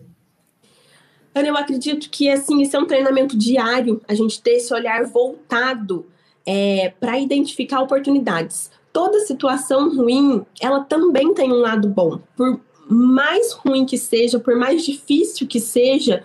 Ana, 1.35 1.49
eu 1.49 1.57
acredito 1.57 2.09
que 2.09 2.31
assim, 2.31 2.63
isso 2.63 2.77
é 2.77 2.81
um 2.81 2.87
treinamento 2.87 3.37
diário, 3.37 4.01
a 4.09 4.15
gente 4.15 4.41
ter 4.41 4.53
esse 4.53 4.73
olhar 4.73 5.05
voltado 5.05 6.07
é, 6.47 6.95
para 6.99 7.19
identificar 7.19 7.83
oportunidades. 7.83 8.71
Toda 8.93 9.21
situação 9.21 9.95
ruim, 9.95 10.47
ela 10.61 10.81
também 10.81 11.35
tem 11.35 11.53
um 11.53 11.59
lado 11.59 11.89
bom. 11.89 12.21
Por 12.35 12.59
mais 12.89 13.53
ruim 13.53 13.85
que 13.85 13.99
seja, 13.99 14.39
por 14.39 14.57
mais 14.57 14.85
difícil 14.85 15.47
que 15.47 15.61
seja, 15.61 16.25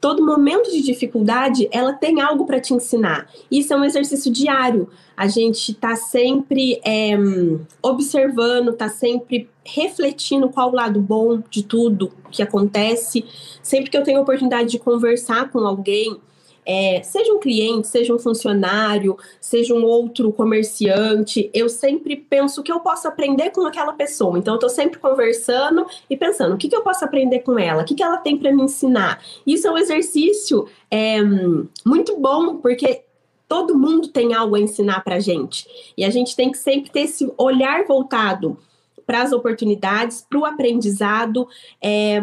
todo 0.00 0.24
momento 0.24 0.70
de 0.70 0.80
dificuldade, 0.82 1.68
ela 1.72 1.92
tem 1.92 2.20
algo 2.20 2.46
para 2.46 2.60
te 2.60 2.72
ensinar. 2.72 3.28
Isso 3.50 3.72
é 3.72 3.76
um 3.76 3.84
exercício 3.84 4.32
diário. 4.32 4.88
A 5.16 5.26
gente 5.26 5.72
está 5.72 5.96
sempre 5.96 6.80
é, 6.84 7.16
observando, 7.82 8.70
está 8.70 8.88
sempre 8.88 9.48
refletindo 9.64 10.48
qual 10.48 10.70
o 10.70 10.74
lado 10.74 11.00
bom 11.00 11.42
de 11.50 11.64
tudo 11.64 12.12
que 12.30 12.42
acontece. 12.42 13.24
Sempre 13.62 13.90
que 13.90 13.96
eu 13.96 14.04
tenho 14.04 14.18
a 14.18 14.22
oportunidade 14.22 14.70
de 14.70 14.78
conversar 14.78 15.50
com 15.50 15.58
alguém, 15.60 16.16
é, 16.68 17.02
seja 17.02 17.32
um 17.32 17.38
cliente, 17.38 17.88
seja 17.88 18.14
um 18.14 18.18
funcionário, 18.18 19.16
seja 19.40 19.72
um 19.72 19.82
outro 19.82 20.30
comerciante, 20.30 21.48
eu 21.54 21.66
sempre 21.66 22.14
penso 22.14 22.62
que 22.62 22.70
eu 22.70 22.78
posso 22.80 23.08
aprender 23.08 23.48
com 23.50 23.66
aquela 23.66 23.94
pessoa. 23.94 24.38
Então, 24.38 24.52
eu 24.52 24.58
estou 24.58 24.68
sempre 24.68 24.98
conversando 24.98 25.86
e 26.10 26.16
pensando 26.16 26.54
o 26.54 26.58
que, 26.58 26.68
que 26.68 26.76
eu 26.76 26.82
posso 26.82 27.02
aprender 27.02 27.38
com 27.38 27.58
ela, 27.58 27.82
o 27.82 27.84
que, 27.86 27.94
que 27.94 28.02
ela 28.02 28.18
tem 28.18 28.36
para 28.36 28.54
me 28.54 28.64
ensinar. 28.64 29.22
Isso 29.46 29.66
é 29.66 29.72
um 29.72 29.78
exercício 29.78 30.68
é, 30.90 31.22
muito 31.86 32.18
bom, 32.18 32.58
porque 32.58 33.02
todo 33.48 33.78
mundo 33.78 34.08
tem 34.08 34.34
algo 34.34 34.54
a 34.54 34.60
ensinar 34.60 35.02
para 35.02 35.14
a 35.14 35.20
gente. 35.20 35.66
E 35.96 36.04
a 36.04 36.10
gente 36.10 36.36
tem 36.36 36.52
que 36.52 36.58
sempre 36.58 36.90
ter 36.90 37.00
esse 37.00 37.32
olhar 37.38 37.86
voltado 37.86 38.58
para 39.06 39.22
as 39.22 39.32
oportunidades, 39.32 40.20
para 40.28 40.38
o 40.38 40.44
aprendizado. 40.44 41.48
É, 41.80 42.20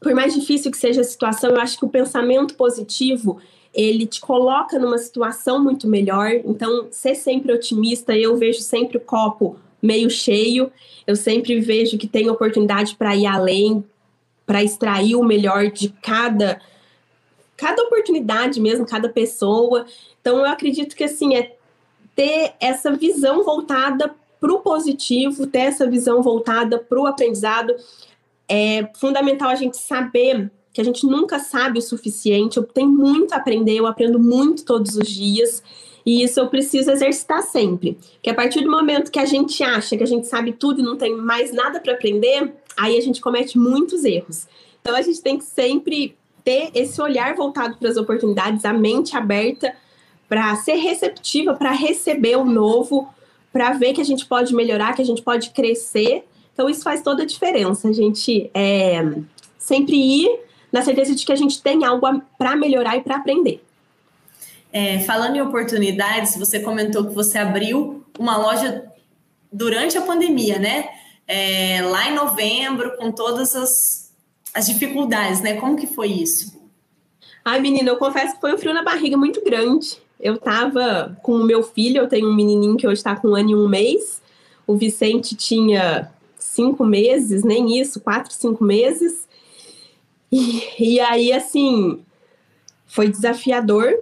por 0.00 0.14
mais 0.14 0.34
difícil 0.34 0.70
que 0.70 0.78
seja 0.78 1.00
a 1.00 1.04
situação, 1.04 1.50
eu 1.50 1.60
acho 1.60 1.78
que 1.78 1.84
o 1.84 1.88
pensamento 1.88 2.54
positivo 2.54 3.38
ele 3.74 4.06
te 4.06 4.20
coloca 4.20 4.78
numa 4.78 4.98
situação 4.98 5.62
muito 5.62 5.86
melhor. 5.86 6.30
Então, 6.44 6.88
ser 6.90 7.14
sempre 7.14 7.52
otimista, 7.52 8.16
eu 8.16 8.36
vejo 8.36 8.60
sempre 8.60 8.96
o 8.96 9.00
copo 9.00 9.56
meio 9.80 10.10
cheio. 10.10 10.72
Eu 11.06 11.16
sempre 11.16 11.60
vejo 11.60 11.98
que 11.98 12.06
tem 12.06 12.30
oportunidade 12.30 12.96
para 12.96 13.14
ir 13.14 13.26
além, 13.26 13.84
para 14.46 14.62
extrair 14.62 15.14
o 15.14 15.24
melhor 15.24 15.70
de 15.70 15.90
cada 16.02 16.60
cada 17.56 17.82
oportunidade 17.82 18.60
mesmo, 18.60 18.86
cada 18.86 19.08
pessoa. 19.08 19.84
Então, 20.20 20.38
eu 20.38 20.46
acredito 20.46 20.94
que 20.94 21.02
assim 21.02 21.34
é 21.34 21.56
ter 22.14 22.54
essa 22.60 22.92
visão 22.92 23.44
voltada 23.44 24.14
para 24.40 24.52
o 24.52 24.60
positivo, 24.60 25.46
ter 25.46 25.60
essa 25.60 25.84
visão 25.88 26.22
voltada 26.22 26.78
para 26.78 27.00
o 27.00 27.06
aprendizado. 27.06 27.74
É 28.48 28.88
fundamental 28.94 29.48
a 29.48 29.54
gente 29.54 29.76
saber 29.76 30.50
que 30.72 30.80
a 30.80 30.84
gente 30.84 31.06
nunca 31.06 31.38
sabe 31.38 31.78
o 31.78 31.82
suficiente. 31.82 32.56
Eu 32.56 32.62
tenho 32.62 32.88
muito 32.88 33.32
a 33.32 33.36
aprender, 33.36 33.74
eu 33.74 33.86
aprendo 33.86 34.18
muito 34.18 34.64
todos 34.64 34.96
os 34.96 35.08
dias. 35.08 35.62
E 36.06 36.22
isso 36.22 36.40
eu 36.40 36.48
preciso 36.48 36.90
exercitar 36.90 37.42
sempre. 37.42 37.98
Que 38.22 38.30
a 38.30 38.34
partir 38.34 38.62
do 38.62 38.70
momento 38.70 39.10
que 39.10 39.18
a 39.18 39.26
gente 39.26 39.62
acha 39.62 39.96
que 39.96 40.02
a 40.02 40.06
gente 40.06 40.26
sabe 40.26 40.52
tudo 40.52 40.80
e 40.80 40.84
não 40.84 40.96
tem 40.96 41.14
mais 41.16 41.52
nada 41.52 41.80
para 41.80 41.92
aprender, 41.92 42.54
aí 42.76 42.96
a 42.96 43.00
gente 43.00 43.20
comete 43.20 43.58
muitos 43.58 44.04
erros. 44.04 44.46
Então 44.80 44.94
a 44.94 45.02
gente 45.02 45.20
tem 45.20 45.36
que 45.36 45.44
sempre 45.44 46.16
ter 46.44 46.70
esse 46.74 46.98
olhar 47.02 47.34
voltado 47.34 47.76
para 47.76 47.90
as 47.90 47.96
oportunidades, 47.96 48.64
a 48.64 48.72
mente 48.72 49.16
aberta 49.16 49.74
para 50.28 50.54
ser 50.56 50.76
receptiva, 50.76 51.54
para 51.54 51.72
receber 51.72 52.36
o 52.36 52.44
novo, 52.44 53.08
para 53.52 53.72
ver 53.72 53.92
que 53.94 54.00
a 54.00 54.04
gente 54.04 54.24
pode 54.24 54.54
melhorar, 54.54 54.94
que 54.94 55.02
a 55.02 55.04
gente 55.04 55.22
pode 55.22 55.50
crescer. 55.50 56.24
Então, 56.58 56.68
isso 56.68 56.82
faz 56.82 57.02
toda 57.02 57.22
a 57.22 57.24
diferença. 57.24 57.88
A 57.88 57.92
gente 57.92 58.50
é, 58.52 59.00
sempre 59.56 59.94
ir 59.94 60.40
na 60.72 60.82
certeza 60.82 61.14
de 61.14 61.24
que 61.24 61.30
a 61.30 61.36
gente 61.36 61.62
tem 61.62 61.84
algo 61.84 62.04
para 62.36 62.56
melhorar 62.56 62.96
e 62.96 63.00
para 63.00 63.14
aprender. 63.14 63.64
É, 64.72 64.98
falando 64.98 65.36
em 65.36 65.40
oportunidades, 65.40 66.36
você 66.36 66.58
comentou 66.58 67.06
que 67.06 67.14
você 67.14 67.38
abriu 67.38 68.04
uma 68.18 68.36
loja 68.36 68.84
durante 69.52 69.96
a 69.96 70.00
pandemia, 70.00 70.58
né? 70.58 70.88
É, 71.28 71.80
lá 71.80 72.10
em 72.10 72.16
novembro, 72.16 72.96
com 72.96 73.12
todas 73.12 73.54
as, 73.54 74.12
as 74.52 74.66
dificuldades, 74.66 75.40
né? 75.40 75.54
Como 75.60 75.76
que 75.76 75.86
foi 75.86 76.08
isso? 76.08 76.60
Ai, 77.44 77.60
menina, 77.60 77.88
eu 77.88 77.98
confesso 77.98 78.34
que 78.34 78.40
foi 78.40 78.52
um 78.52 78.58
frio 78.58 78.74
na 78.74 78.82
barriga 78.82 79.16
muito 79.16 79.44
grande. 79.44 79.96
Eu 80.18 80.36
tava 80.38 81.16
com 81.22 81.34
o 81.34 81.44
meu 81.44 81.62
filho, 81.62 81.98
eu 81.98 82.08
tenho 82.08 82.28
um 82.28 82.34
menininho 82.34 82.76
que 82.76 82.84
hoje 82.84 82.98
está 82.98 83.14
com 83.14 83.28
um 83.28 83.36
ano 83.36 83.50
e 83.50 83.54
um 83.54 83.68
mês. 83.68 84.20
O 84.66 84.74
Vicente 84.74 85.36
tinha 85.36 86.10
cinco 86.58 86.84
meses, 86.84 87.44
nem 87.44 87.78
isso, 87.78 88.00
quatro, 88.00 88.34
cinco 88.34 88.64
meses. 88.64 89.28
E, 90.30 90.62
e 90.78 91.00
aí, 91.00 91.32
assim, 91.32 92.00
foi 92.84 93.08
desafiador, 93.08 93.96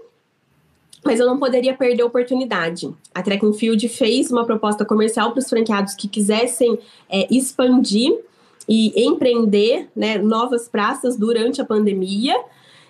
mas 1.04 1.20
eu 1.20 1.26
não 1.26 1.38
poderia 1.38 1.74
perder 1.74 2.02
a 2.02 2.06
oportunidade. 2.06 2.90
A 3.14 3.22
Track 3.22 3.52
Field 3.58 3.86
fez 3.90 4.30
uma 4.30 4.46
proposta 4.46 4.86
comercial 4.86 5.32
para 5.32 5.40
os 5.40 5.48
franqueados 5.50 5.94
que 5.94 6.08
quisessem 6.08 6.78
é, 7.10 7.26
expandir 7.30 8.18
e 8.66 9.06
empreender 9.06 9.88
né, 9.94 10.16
novas 10.16 10.66
praças 10.66 11.14
durante 11.14 11.60
a 11.60 11.64
pandemia. 11.64 12.34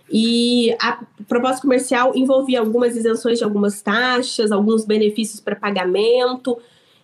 E 0.09 0.77
a 0.81 1.05
proposta 1.27 1.61
comercial 1.61 2.13
envolvia 2.15 2.61
algumas 2.61 2.97
isenções 2.97 3.39
de 3.39 3.45
algumas 3.45 3.83
taxas, 3.83 4.53
alguns 4.53 4.85
benefícios 4.85 5.41
para 5.41 5.57
pagamento. 5.57 6.57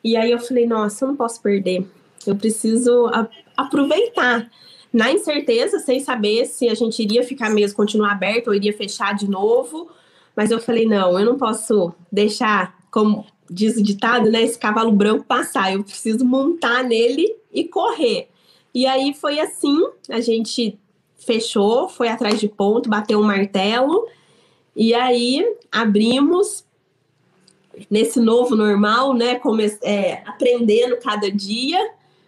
E 0.04 0.16
aí 0.16 0.30
eu 0.30 0.38
falei, 0.38 0.64
nossa, 0.64 1.04
eu 1.04 1.08
não 1.08 1.16
posso 1.16 1.42
perder. 1.42 1.84
Eu 2.26 2.36
preciso 2.36 3.06
a, 3.06 3.28
aproveitar. 3.56 4.50
Na 4.92 5.10
incerteza, 5.10 5.78
sem 5.78 6.00
saber 6.00 6.44
se 6.44 6.68
a 6.68 6.74
gente 6.74 7.02
iria 7.02 7.22
ficar 7.22 7.48
mesmo, 7.48 7.76
continuar 7.76 8.12
aberto 8.12 8.48
ou 8.48 8.54
iria 8.54 8.76
fechar 8.76 9.14
de 9.14 9.28
novo. 9.28 9.90
Mas 10.36 10.50
eu 10.50 10.60
falei, 10.60 10.86
não, 10.86 11.18
eu 11.18 11.24
não 11.24 11.38
posso 11.38 11.94
deixar, 12.10 12.76
como 12.90 13.24
diz 13.50 13.76
o 13.76 13.82
ditado, 13.82 14.30
né, 14.30 14.42
esse 14.42 14.58
cavalo 14.58 14.92
branco 14.92 15.24
passar. 15.24 15.72
Eu 15.72 15.82
preciso 15.82 16.24
montar 16.24 16.82
nele 16.84 17.34
e 17.52 17.64
correr. 17.64 18.28
E 18.74 18.86
aí 18.86 19.12
foi 19.14 19.38
assim, 19.38 19.78
a 20.08 20.20
gente 20.20 20.78
fechou, 21.16 21.88
foi 21.88 22.08
atrás 22.08 22.40
de 22.40 22.48
ponto, 22.48 22.88
bateu 22.88 23.18
um 23.18 23.22
martelo, 23.22 24.06
e 24.74 24.94
aí 24.94 25.46
abrimos 25.70 26.64
nesse 27.90 28.18
novo 28.18 28.56
normal, 28.56 29.14
né? 29.14 29.36
Come 29.36 29.64
é, 29.82 30.22
aprendendo 30.26 30.96
cada 30.98 31.30
dia, 31.30 31.78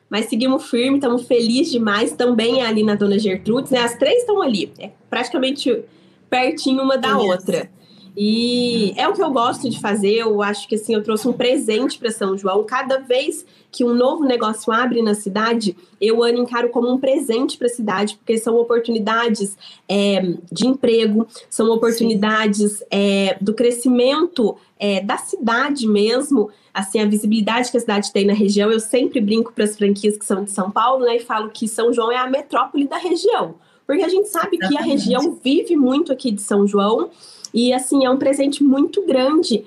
mas 0.09 0.27
seguimos 0.27 0.69
firme, 0.71 0.97
estamos 0.97 1.27
felizes 1.27 1.73
demais. 1.73 2.13
Também 2.13 2.61
é 2.61 2.67
ali 2.67 2.83
na 2.83 2.95
Dona 2.95 3.19
Gertrudes, 3.19 3.71
né? 3.71 3.81
As 3.81 3.97
três 3.97 4.21
estão 4.21 4.41
ali, 4.43 4.73
é 4.79 4.91
praticamente 5.09 5.85
pertinho 6.29 6.83
uma 6.83 6.97
da 6.97 7.19
outra. 7.19 7.71
E 8.17 8.95
é 8.97 9.09
o 9.09 9.13
que 9.13 9.23
eu 9.23 9.31
gosto 9.31 9.69
de 9.69 9.81
fazer. 9.81 10.15
Eu 10.15 10.41
acho 10.41 10.69
que 10.69 10.77
assim, 10.77 10.95
eu 10.95 11.03
trouxe 11.03 11.27
um 11.27 11.33
presente 11.33 11.99
para 11.99 12.11
São 12.13 12.39
João. 12.39 12.63
Cada 12.63 12.99
vez 12.99 13.45
que 13.73 13.85
um 13.85 13.93
novo 13.93 14.25
negócio 14.25 14.73
abre 14.73 15.03
na 15.03 15.15
cidade, 15.15 15.77
eu 16.01 16.23
ano 16.23 16.39
encaro 16.39 16.69
como 16.69 16.93
um 16.93 16.99
presente 16.99 17.59
para 17.59 17.67
a 17.67 17.71
cidade, 17.71 18.17
porque 18.17 18.39
são 18.39 18.57
oportunidades 18.57 19.57
é, 19.89 20.21
de 20.53 20.69
emprego, 20.69 21.27
são 21.51 21.69
oportunidades 21.71 22.85
é, 22.89 23.37
do 23.41 23.53
crescimento 23.53 24.57
é, 24.79 25.01
da 25.01 25.17
cidade 25.17 25.89
mesmo, 25.89 26.51
assim, 26.75 27.01
a 27.01 27.07
visibilidade 27.07 27.71
que 27.71 27.77
a 27.77 27.81
cidade 27.81 28.13
tem 28.13 28.27
na 28.27 28.35
região. 28.35 28.71
Eu 28.71 28.81
sempre 28.81 29.21
brinco 29.21 29.53
para 29.53 29.65
as 29.65 29.77
franquias 29.77 30.19
que 30.19 30.27
são 30.27 30.43
de 30.43 30.51
São 30.51 30.71
Paulo, 30.71 31.05
né, 31.05 31.17
e 31.17 31.21
falo 31.21 31.51
que 31.51 31.69
São 31.69 31.93
João 31.93 32.11
é 32.11 32.17
a 32.17 32.29
metrópole 32.29 32.89
da 32.89 32.99
região, 32.99 33.55
porque 33.87 34.03
a 34.03 34.09
gente 34.09 34.29
sabe 34.29 34.59
que 34.59 34.77
a 34.77 34.83
região 34.83 35.39
vive 35.43 35.77
muito 35.77 36.13
aqui 36.13 36.33
de 36.33 36.43
São 36.43 36.67
João. 36.67 37.11
E 37.53 37.73
assim, 37.73 38.05
é 38.05 38.11
um 38.11 38.17
presente 38.17 38.65
muito 38.65 39.07
grande 39.07 39.65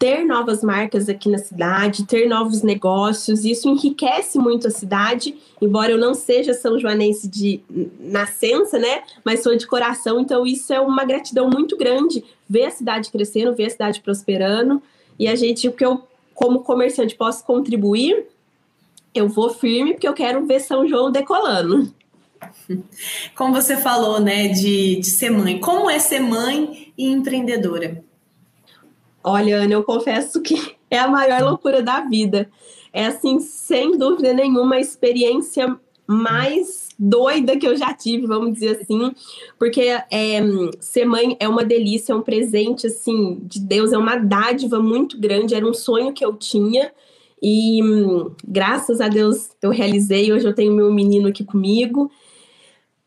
ter 0.00 0.24
novas 0.24 0.62
marcas 0.62 1.10
aqui 1.10 1.28
na 1.28 1.36
cidade, 1.36 2.06
ter 2.06 2.26
novos 2.26 2.62
negócios, 2.62 3.44
isso 3.44 3.68
enriquece 3.68 4.38
muito 4.38 4.66
a 4.66 4.70
cidade, 4.70 5.36
embora 5.60 5.92
eu 5.92 5.98
não 5.98 6.14
seja 6.14 6.54
são 6.54 6.78
joanense 6.78 7.28
de 7.28 7.60
nascença, 7.98 8.78
né? 8.78 9.02
Mas 9.22 9.42
sou 9.42 9.54
de 9.54 9.66
coração, 9.66 10.20
então 10.20 10.46
isso 10.46 10.72
é 10.72 10.80
uma 10.80 11.04
gratidão 11.04 11.50
muito 11.50 11.76
grande 11.76 12.24
ver 12.48 12.64
a 12.64 12.70
cidade 12.70 13.10
crescendo, 13.10 13.54
ver 13.54 13.66
a 13.66 13.70
cidade 13.70 14.00
prosperando. 14.00 14.82
E 15.18 15.28
a 15.28 15.34
gente, 15.36 15.68
o 15.68 15.72
que 15.72 15.84
eu, 15.84 16.02
como 16.40 16.60
comerciante, 16.60 17.14
posso 17.14 17.44
contribuir, 17.44 18.26
eu 19.14 19.28
vou 19.28 19.50
firme, 19.50 19.92
porque 19.92 20.08
eu 20.08 20.14
quero 20.14 20.46
ver 20.46 20.58
São 20.58 20.88
João 20.88 21.12
decolando. 21.12 21.94
Como 23.36 23.52
você 23.52 23.76
falou, 23.76 24.18
né, 24.18 24.48
de, 24.48 24.96
de 24.96 25.06
ser 25.06 25.28
mãe. 25.28 25.60
Como 25.60 25.90
é 25.90 25.98
ser 25.98 26.20
mãe 26.20 26.94
e 26.96 27.10
empreendedora? 27.10 28.02
Olha, 29.22 29.58
Ana, 29.58 29.74
eu 29.74 29.84
confesso 29.84 30.40
que 30.40 30.76
é 30.90 30.98
a 30.98 31.08
maior 31.08 31.42
loucura 31.42 31.82
da 31.82 32.00
vida. 32.00 32.50
É, 32.90 33.04
assim, 33.04 33.38
sem 33.38 33.98
dúvida 33.98 34.32
nenhuma, 34.32 34.76
a 34.76 34.80
experiência 34.80 35.78
mais 36.10 36.88
doida 36.98 37.56
que 37.56 37.66
eu 37.66 37.76
já 37.76 37.94
tive, 37.94 38.26
vamos 38.26 38.54
dizer 38.54 38.80
assim, 38.80 39.12
porque 39.58 39.80
é, 39.80 40.40
ser 40.80 41.04
mãe 41.04 41.36
é 41.38 41.48
uma 41.48 41.64
delícia, 41.64 42.12
é 42.12 42.16
um 42.16 42.22
presente, 42.22 42.88
assim, 42.88 43.38
de 43.42 43.60
Deus, 43.60 43.92
é 43.92 43.98
uma 43.98 44.16
dádiva 44.16 44.80
muito 44.80 45.18
grande, 45.18 45.54
era 45.54 45.64
um 45.64 45.72
sonho 45.72 46.12
que 46.12 46.24
eu 46.24 46.34
tinha, 46.34 46.92
e 47.42 47.80
graças 48.46 49.00
a 49.00 49.08
Deus 49.08 49.50
eu 49.62 49.70
realizei, 49.70 50.32
hoje 50.32 50.46
eu 50.46 50.54
tenho 50.54 50.74
meu 50.74 50.92
menino 50.92 51.28
aqui 51.28 51.44
comigo, 51.44 52.10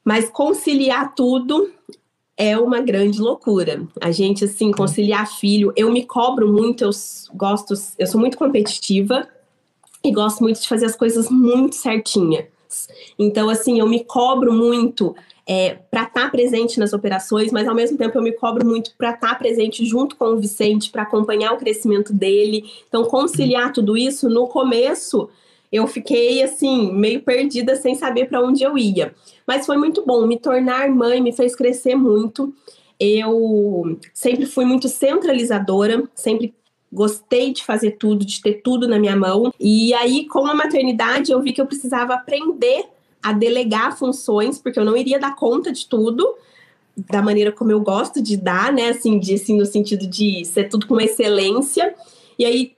mas 0.03 0.29
conciliar 0.29 1.13
tudo 1.13 1.69
é 2.35 2.57
uma 2.57 2.79
grande 2.79 3.21
loucura. 3.21 3.85
A 4.01 4.11
gente, 4.11 4.45
assim, 4.45 4.71
conciliar 4.71 5.27
filho, 5.27 5.71
eu 5.75 5.91
me 5.91 6.03
cobro 6.03 6.51
muito, 6.51 6.83
eu 6.83 6.89
gosto, 7.35 7.73
eu 7.99 8.07
sou 8.07 8.19
muito 8.19 8.37
competitiva 8.37 9.27
e 10.03 10.11
gosto 10.11 10.41
muito 10.41 10.59
de 10.61 10.67
fazer 10.67 10.85
as 10.85 10.95
coisas 10.95 11.29
muito 11.29 11.75
Então, 13.17 13.49
assim, 13.49 13.79
eu 13.79 13.87
me 13.87 14.03
cobro 14.03 14.53
muito 14.53 15.15
é, 15.45 15.77
para 15.91 16.03
estar 16.03 16.23
tá 16.25 16.29
presente 16.29 16.79
nas 16.79 16.93
operações, 16.93 17.51
mas 17.51 17.67
ao 17.67 17.75
mesmo 17.75 17.97
tempo 17.97 18.17
eu 18.17 18.21
me 18.21 18.31
cobro 18.31 18.65
muito 18.65 18.91
para 18.97 19.11
estar 19.11 19.29
tá 19.29 19.35
presente 19.35 19.85
junto 19.85 20.15
com 20.15 20.25
o 20.25 20.37
Vicente, 20.37 20.89
para 20.89 21.03
acompanhar 21.03 21.53
o 21.53 21.57
crescimento 21.57 22.13
dele. 22.13 22.63
Então, 22.87 23.03
conciliar 23.05 23.73
tudo 23.73 23.97
isso, 23.97 24.29
no 24.29 24.47
começo, 24.47 25.29
eu 25.71 25.87
fiquei 25.87 26.43
assim, 26.43 26.93
meio 26.93 27.21
perdida 27.21 27.75
sem 27.75 27.95
saber 27.95 28.27
para 28.27 28.41
onde 28.41 28.63
eu 28.63 28.77
ia. 28.77 29.13
Mas 29.45 29.65
foi 29.65 29.77
muito 29.77 30.05
bom, 30.05 30.25
me 30.25 30.37
tornar 30.37 30.89
mãe 30.89 31.19
me 31.19 31.33
fez 31.33 31.55
crescer 31.55 31.95
muito. 31.95 32.53
Eu 32.99 33.97
sempre 34.13 34.45
fui 34.45 34.65
muito 34.65 34.87
centralizadora, 34.87 36.03
sempre 36.15 36.53
gostei 36.93 37.51
de 37.51 37.65
fazer 37.65 37.91
tudo, 37.91 38.23
de 38.25 38.41
ter 38.41 38.61
tudo 38.61 38.87
na 38.87 38.99
minha 38.99 39.15
mão. 39.15 39.51
E 39.59 39.93
aí, 39.95 40.27
com 40.27 40.45
a 40.45 40.53
maternidade, 40.53 41.31
eu 41.31 41.41
vi 41.41 41.51
que 41.51 41.59
eu 41.59 41.65
precisava 41.65 42.13
aprender 42.13 42.85
a 43.21 43.33
delegar 43.33 43.97
funções, 43.97 44.59
porque 44.59 44.79
eu 44.79 44.85
não 44.85 44.95
iria 44.95 45.19
dar 45.19 45.35
conta 45.35 45.71
de 45.71 45.87
tudo. 45.87 46.35
da 47.09 47.23
maneira 47.23 47.51
como 47.51 47.71
eu 47.71 47.79
gosto 47.81 48.21
de 48.21 48.37
dar, 48.37 48.71
né? 48.71 48.89
Assim, 48.89 49.17
de, 49.17 49.33
assim, 49.33 49.57
no 49.57 49.65
sentido 49.65 50.05
de 50.05 50.45
ser 50.45 50.69
tudo 50.69 50.85
com 50.85 51.01
excelência. 51.01 51.95
E 52.37 52.45
aí 52.45 52.75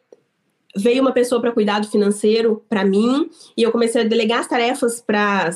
veio 0.75 1.01
uma 1.01 1.11
pessoa 1.11 1.41
para 1.41 1.51
cuidar 1.51 1.79
do 1.79 1.87
financeiro 1.87 2.63
para 2.69 2.83
mim 2.83 3.29
e 3.55 3.63
eu 3.63 3.71
comecei 3.71 4.01
a 4.01 4.03
delegar 4.05 4.39
as 4.39 4.47
tarefas 4.47 5.01
para 5.01 5.49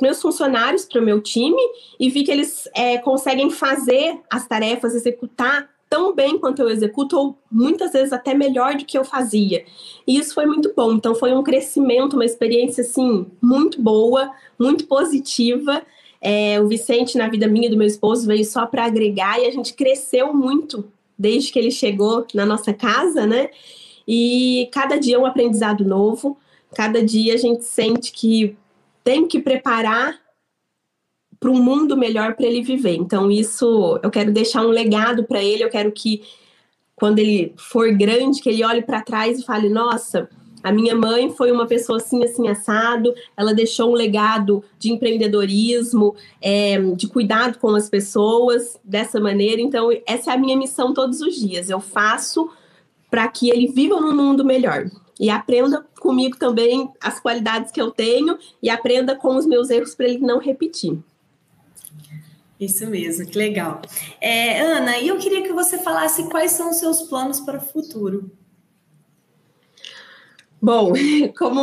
meus 0.00 0.20
funcionários, 0.20 0.84
para 0.84 1.00
o 1.00 1.04
meu 1.04 1.20
time 1.20 1.60
e 1.98 2.08
vi 2.08 2.24
que 2.24 2.30
eles 2.30 2.68
é, 2.74 2.98
conseguem 2.98 3.50
fazer 3.50 4.18
as 4.30 4.46
tarefas, 4.46 4.94
executar 4.94 5.68
tão 5.90 6.14
bem 6.14 6.38
quanto 6.38 6.62
eu 6.62 6.70
executo, 6.70 7.18
ou 7.18 7.38
muitas 7.50 7.92
vezes 7.92 8.12
até 8.12 8.32
melhor 8.32 8.76
do 8.76 8.84
que 8.84 8.96
eu 8.96 9.04
fazia. 9.04 9.64
E 10.06 10.16
isso 10.16 10.32
foi 10.32 10.46
muito 10.46 10.72
bom. 10.74 10.92
Então, 10.92 11.16
foi 11.16 11.34
um 11.34 11.42
crescimento, 11.42 12.14
uma 12.14 12.24
experiência, 12.24 12.82
assim, 12.82 13.26
muito 13.42 13.82
boa, 13.82 14.30
muito 14.56 14.86
positiva. 14.86 15.82
É, 16.20 16.60
o 16.60 16.68
Vicente, 16.68 17.18
na 17.18 17.28
vida 17.28 17.48
minha 17.48 17.66
e 17.66 17.70
do 17.70 17.76
meu 17.76 17.88
esposo, 17.88 18.26
veio 18.26 18.44
só 18.44 18.66
para 18.66 18.84
agregar 18.84 19.40
e 19.40 19.46
a 19.46 19.50
gente 19.50 19.74
cresceu 19.74 20.32
muito 20.32 20.88
desde 21.18 21.52
que 21.52 21.58
ele 21.58 21.72
chegou 21.72 22.24
na 22.32 22.46
nossa 22.46 22.72
casa, 22.72 23.26
né? 23.26 23.50
E 24.06 24.68
cada 24.72 24.96
dia 24.96 25.16
é 25.16 25.18
um 25.18 25.26
aprendizado 25.26 25.84
novo, 25.84 26.38
cada 26.74 27.04
dia 27.04 27.34
a 27.34 27.36
gente 27.36 27.64
sente 27.64 28.12
que 28.12 28.56
tem 29.02 29.26
que 29.26 29.40
preparar 29.40 30.18
para 31.40 31.50
um 31.50 31.60
mundo 31.60 31.96
melhor 31.96 32.34
para 32.34 32.46
ele 32.46 32.62
viver. 32.62 32.94
Então, 32.94 33.30
isso 33.30 33.98
eu 34.02 34.10
quero 34.10 34.30
deixar 34.30 34.60
um 34.60 34.68
legado 34.68 35.24
para 35.24 35.42
ele, 35.42 35.64
eu 35.64 35.70
quero 35.70 35.90
que 35.90 36.22
quando 36.94 37.18
ele 37.18 37.54
for 37.56 37.90
grande, 37.92 38.42
que 38.42 38.50
ele 38.50 38.62
olhe 38.62 38.82
para 38.82 39.00
trás 39.00 39.38
e 39.38 39.44
fale: 39.44 39.70
nossa, 39.70 40.28
a 40.62 40.70
minha 40.70 40.94
mãe 40.94 41.30
foi 41.30 41.50
uma 41.50 41.66
pessoa 41.66 41.96
assim, 41.96 42.22
assim, 42.22 42.46
assado. 42.46 43.14
Ela 43.36 43.54
deixou 43.54 43.90
um 43.90 43.94
legado 43.94 44.62
de 44.78 44.92
empreendedorismo, 44.92 46.14
é, 46.40 46.78
de 46.94 47.08
cuidado 47.08 47.58
com 47.58 47.74
as 47.74 47.88
pessoas 47.88 48.78
dessa 48.84 49.18
maneira. 49.18 49.62
Então, 49.62 49.88
essa 50.06 50.30
é 50.30 50.34
a 50.34 50.38
minha 50.38 50.56
missão 50.56 50.92
todos 50.92 51.22
os 51.22 51.34
dias. 51.36 51.70
Eu 51.70 51.80
faço 51.80 52.50
para 53.10 53.26
que 53.28 53.50
ele 53.50 53.68
viva 53.68 53.98
num 53.98 54.14
mundo 54.14 54.44
melhor. 54.44 54.90
E 55.18 55.28
aprenda 55.28 55.84
comigo 55.98 56.38
também 56.38 56.90
as 57.02 57.20
qualidades 57.20 57.72
que 57.72 57.80
eu 57.80 57.90
tenho 57.90 58.38
e 58.62 58.70
aprenda 58.70 59.14
com 59.14 59.36
os 59.36 59.46
meus 59.46 59.68
erros 59.68 59.94
para 59.94 60.06
ele 60.06 60.18
não 60.18 60.38
repetir. 60.38 60.98
Isso 62.60 62.86
mesmo, 62.86 63.24
que 63.24 63.38
legal. 63.38 63.80
É, 64.20 64.60
Ana, 64.60 65.00
eu 65.00 65.16
queria 65.16 65.42
que 65.42 65.52
você 65.52 65.78
falasse 65.78 66.24
quais 66.24 66.52
são 66.52 66.68
os 66.68 66.76
seus 66.76 67.02
planos 67.02 67.40
para 67.40 67.56
o 67.56 67.60
futuro. 67.60 68.30
Bom, 70.60 70.92
como 71.38 71.62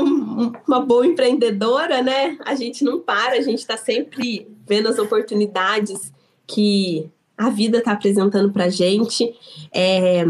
uma 0.68 0.80
boa 0.80 1.06
empreendedora, 1.06 2.02
né? 2.02 2.36
A 2.44 2.56
gente 2.56 2.84
não 2.84 3.00
para, 3.00 3.36
a 3.36 3.42
gente 3.42 3.60
está 3.60 3.78
sempre 3.78 4.48
vendo 4.66 4.90
as 4.90 4.98
oportunidades 4.98 6.12
que 6.48 7.08
a 7.38 7.52
vida 7.52 7.78
está 7.78 7.92
apresentando 7.92 8.52
para 8.52 8.66
a 8.66 8.70
gente. 8.70 9.36
É, 9.72 10.26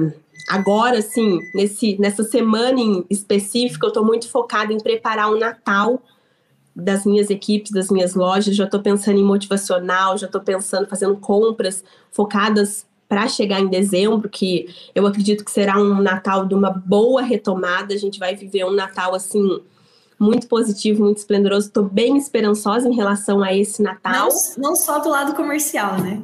agora, 0.50 0.98
assim, 0.98 1.40
nesse, 1.56 1.98
nessa 1.98 2.24
semana 2.24 2.78
em 2.78 3.06
específico, 3.10 3.86
eu 3.86 3.90
estou 3.90 4.04
muito 4.04 4.30
focada 4.30 4.74
em 4.74 4.80
preparar 4.80 5.32
o 5.32 5.40
Natal 5.40 6.04
das 6.78 7.06
minhas 7.06 7.30
equipes, 7.32 7.72
das 7.72 7.90
minhas 7.90 8.14
lojas, 8.14 8.56
já 8.56 8.66
estou 8.66 8.80
pensando 8.80 9.18
em 9.18 9.24
motivacional, 9.24 10.18
já 10.18 10.28
estou 10.28 10.42
pensando 10.42 10.88
fazendo 10.88 11.16
compras 11.18 11.84
focadas 12.12 12.86
para 13.10 13.28
chegar 13.28 13.60
em 13.60 13.68
dezembro, 13.68 14.30
que 14.30 14.68
eu 14.94 15.08
acredito 15.08 15.44
que 15.44 15.52
será 15.52 15.80
um 15.80 16.02
Natal 16.02 16.46
de 16.46 16.54
uma 16.54 16.70
boa 16.70 17.22
retomada. 17.22 17.94
A 17.94 17.98
gente 17.98 18.20
vai 18.20 18.36
viver 18.36 18.66
um 18.66 18.72
Natal 18.72 19.16
assim 19.16 19.62
muito 20.20 20.48
positivo, 20.48 21.04
muito 21.04 21.18
esplendoroso. 21.18 21.68
Estou 21.68 21.84
bem 21.84 22.18
esperançosa 22.18 22.88
em 22.88 22.96
relação 22.96 23.42
a 23.42 23.56
esse 23.56 23.82
Natal. 23.82 24.28
Não, 24.30 24.70
não 24.70 24.76
só 24.76 25.00
do 25.00 25.10
lado 25.10 25.34
comercial, 25.36 26.00
né? 26.00 26.22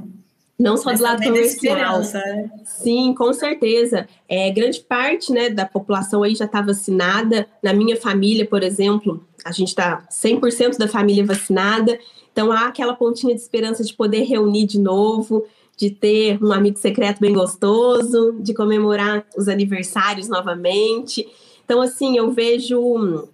Não 0.59 0.77
só 0.77 0.85
Mas 0.91 0.99
do 0.99 1.03
lado 1.03 1.23
comercial. 1.23 1.99
Né? 1.99 2.51
Sim, 2.63 3.13
com 3.13 3.33
certeza. 3.33 4.07
É, 4.29 4.51
grande 4.51 4.79
parte 4.81 5.31
né, 5.31 5.49
da 5.49 5.65
população 5.65 6.21
aí 6.21 6.35
já 6.35 6.45
está 6.45 6.61
vacinada. 6.61 7.47
Na 7.61 7.73
minha 7.73 7.99
família, 7.99 8.45
por 8.45 8.61
exemplo, 8.61 9.25
a 9.43 9.51
gente 9.51 9.69
está 9.69 10.05
100% 10.09 10.77
da 10.77 10.87
família 10.87 11.25
vacinada. 11.25 11.99
Então 12.31 12.51
há 12.51 12.67
aquela 12.67 12.93
pontinha 12.93 13.33
de 13.33 13.41
esperança 13.41 13.83
de 13.83 13.93
poder 13.93 14.23
reunir 14.23 14.65
de 14.65 14.79
novo, 14.79 15.45
de 15.77 15.89
ter 15.89 16.43
um 16.43 16.51
amigo 16.51 16.77
secreto 16.77 17.19
bem 17.19 17.33
gostoso, 17.33 18.35
de 18.39 18.53
comemorar 18.53 19.25
os 19.37 19.47
aniversários 19.47 20.27
novamente. 20.27 21.27
Então, 21.65 21.81
assim, 21.81 22.17
eu 22.17 22.31
vejo 22.31 23.27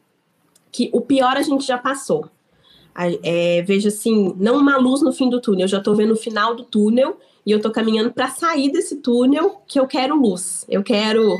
que 0.72 0.89
o 0.93 1.02
pior 1.02 1.36
a 1.36 1.41
gente 1.41 1.65
já 1.65 1.78
passou. 1.78 2.30
É, 3.24 3.62
vejo 3.62 3.88
assim, 3.88 4.36
não 4.38 4.58
uma 4.58 4.78
luz 4.78 5.02
no 5.02 5.13
fim 5.13 5.30
do 5.30 5.39
túnel, 5.39 5.62
eu 5.62 5.67
já 5.69 5.78
estou 5.78 5.95
vendo 5.95 6.12
o 6.12 6.17
final 6.17 6.54
do 6.54 6.65
túnel 6.65 7.17
e 7.45 7.52
eu 7.52 7.58
estou 7.58 7.72
caminhando 7.72 8.12
para 8.12 8.28
sair 8.28 8.69
desse 8.72 8.98
túnel 8.98 9.62
que 9.65 9.80
eu 9.80 9.88
quero 9.88 10.19
luz, 10.19 10.65
eu 10.67 10.84
quero 10.84 11.34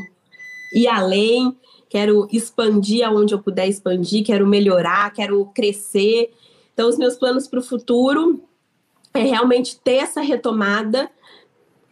ir 0.74 0.88
além, 0.88 1.56
quero 1.90 2.28
expandir 2.32 3.06
aonde 3.08 3.34
eu 3.34 3.40
puder 3.40 3.68
expandir, 3.68 4.26
quero 4.26 4.46
melhorar, 4.46 5.12
quero 5.12 5.46
crescer. 5.54 6.32
Então, 6.74 6.88
os 6.88 6.98
meus 6.98 7.16
planos 7.16 7.48
para 7.48 7.60
o 7.60 7.64
futuro 7.64 8.42
é 9.14 9.22
realmente 9.22 9.80
ter 9.80 9.96
essa 9.96 10.22
retomada, 10.22 11.10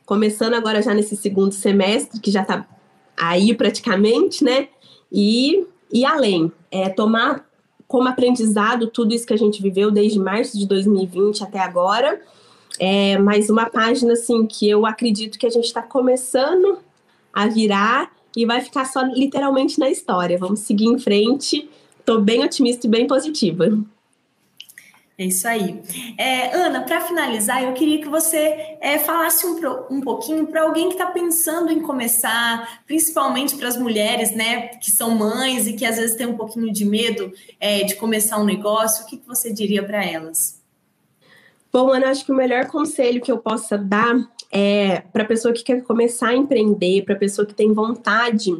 começando 0.05 0.53
agora 0.53 0.81
já 0.81 0.93
nesse 0.93 1.17
segundo 1.17 1.51
semestre, 1.51 2.21
que 2.21 2.31
já 2.31 2.43
está 2.43 2.67
aí 3.17 3.53
praticamente, 3.53 4.43
né? 4.43 4.69
E, 5.11 5.65
e 5.91 6.05
além, 6.05 6.51
é 6.71 6.89
tomar 6.89 7.47
como 7.87 8.07
aprendizado 8.07 8.87
tudo 8.87 9.13
isso 9.13 9.25
que 9.25 9.33
a 9.33 9.37
gente 9.37 9.61
viveu 9.61 9.89
desde 9.89 10.19
março 10.19 10.57
de 10.57 10.67
2020 10.67 11.43
até 11.43 11.59
agora. 11.59 12.21
É 12.79 13.17
mais 13.17 13.49
uma 13.49 13.69
página 13.69 14.13
assim 14.13 14.45
que 14.45 14.69
eu 14.69 14.85
acredito 14.85 15.39
que 15.39 15.47
a 15.47 15.49
gente 15.49 15.65
está 15.65 15.81
começando 15.81 16.77
a 17.33 17.47
virar 17.47 18.11
e 18.35 18.45
vai 18.45 18.61
ficar 18.61 18.85
só 18.85 19.01
literalmente 19.01 19.79
na 19.79 19.89
história. 19.89 20.37
Vamos 20.37 20.61
seguir 20.61 20.85
em 20.85 20.99
frente. 20.99 21.69
Estou 21.99 22.21
bem 22.21 22.43
otimista 22.43 22.87
e 22.87 22.89
bem 22.89 23.07
positiva. 23.07 23.77
É 25.19 25.25
isso 25.25 25.47
aí. 25.47 25.81
É, 26.15 26.55
Ana, 26.55 26.81
para 26.81 27.01
finalizar, 27.01 27.63
eu 27.63 27.73
queria 27.73 27.99
que 27.99 28.07
você 28.07 28.77
é, 28.79 28.99
falasse 28.99 29.47
um, 29.47 29.57
um 29.89 29.99
pouquinho 29.99 30.45
para 30.45 30.61
alguém 30.61 30.89
que 30.89 30.93
está 30.93 31.07
pensando 31.07 31.71
em 31.71 31.81
começar, 31.81 32.83
principalmente 32.85 33.55
para 33.55 33.67
as 33.67 33.77
mulheres, 33.77 34.35
né, 34.35 34.67
que 34.67 34.91
são 34.91 35.09
mães 35.15 35.65
e 35.65 35.73
que 35.73 35.83
às 35.83 35.95
vezes 35.95 36.15
têm 36.15 36.27
um 36.27 36.37
pouquinho 36.37 36.71
de 36.71 36.85
medo 36.85 37.33
é, 37.59 37.83
de 37.83 37.95
começar 37.95 38.37
um 38.37 38.45
negócio. 38.45 39.05
O 39.05 39.07
que, 39.07 39.17
que 39.17 39.27
você 39.27 39.51
diria 39.51 39.83
para 39.83 40.05
elas? 40.05 40.61
Bom, 41.73 41.91
Ana, 41.91 42.09
acho 42.09 42.23
que 42.23 42.31
o 42.31 42.35
melhor 42.35 42.67
conselho 42.67 43.19
que 43.19 43.31
eu 43.31 43.39
possa 43.39 43.75
dar 43.75 44.15
é 44.51 45.01
para 45.11 45.23
a 45.23 45.27
pessoa 45.27 45.53
que 45.53 45.63
quer 45.63 45.83
começar 45.83 46.29
a 46.29 46.35
empreender, 46.35 47.03
para 47.03 47.15
a 47.15 47.19
pessoa 47.19 47.45
que 47.45 47.53
tem 47.53 47.73
vontade 47.73 48.55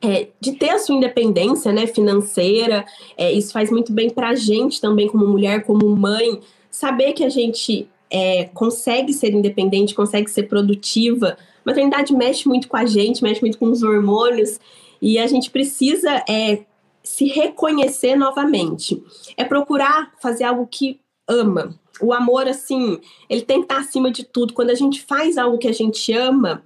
é, 0.00 0.28
de 0.40 0.52
ter 0.52 0.70
a 0.70 0.78
sua 0.78 0.94
independência 0.94 1.72
né, 1.72 1.86
financeira, 1.86 2.84
é, 3.16 3.32
isso 3.32 3.52
faz 3.52 3.70
muito 3.70 3.92
bem 3.92 4.10
para 4.10 4.28
a 4.30 4.34
gente 4.34 4.80
também, 4.80 5.08
como 5.08 5.26
mulher, 5.26 5.64
como 5.64 5.88
mãe, 5.96 6.40
saber 6.70 7.12
que 7.12 7.24
a 7.24 7.28
gente 7.28 7.88
é, 8.10 8.44
consegue 8.54 9.12
ser 9.12 9.32
independente, 9.32 9.94
consegue 9.94 10.30
ser 10.30 10.44
produtiva. 10.44 11.36
Maternidade 11.64 12.14
mexe 12.14 12.46
muito 12.48 12.68
com 12.68 12.76
a 12.76 12.86
gente, 12.86 13.22
mexe 13.22 13.40
muito 13.40 13.58
com 13.58 13.66
os 13.66 13.82
hormônios, 13.82 14.60
e 15.02 15.18
a 15.18 15.26
gente 15.26 15.50
precisa 15.50 16.22
é, 16.28 16.60
se 17.02 17.26
reconhecer 17.26 18.16
novamente. 18.16 19.02
É 19.36 19.44
procurar 19.44 20.12
fazer 20.20 20.44
algo 20.44 20.66
que 20.66 21.00
ama. 21.26 21.74
O 22.00 22.12
amor, 22.12 22.46
assim, 22.46 23.00
ele 23.28 23.42
tem 23.42 23.58
que 23.58 23.64
estar 23.64 23.80
acima 23.80 24.10
de 24.10 24.24
tudo. 24.24 24.54
Quando 24.54 24.70
a 24.70 24.74
gente 24.74 25.02
faz 25.02 25.36
algo 25.36 25.58
que 25.58 25.68
a 25.68 25.72
gente 25.72 26.12
ama, 26.12 26.62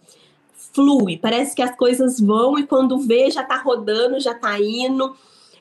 flui, 0.74 1.16
parece 1.16 1.54
que 1.54 1.62
as 1.62 1.76
coisas 1.76 2.20
vão 2.20 2.58
e 2.58 2.66
quando 2.66 2.98
vê 2.98 3.30
já 3.30 3.42
tá 3.42 3.56
rodando, 3.56 4.20
já 4.20 4.34
tá 4.34 4.58
indo. 4.60 5.14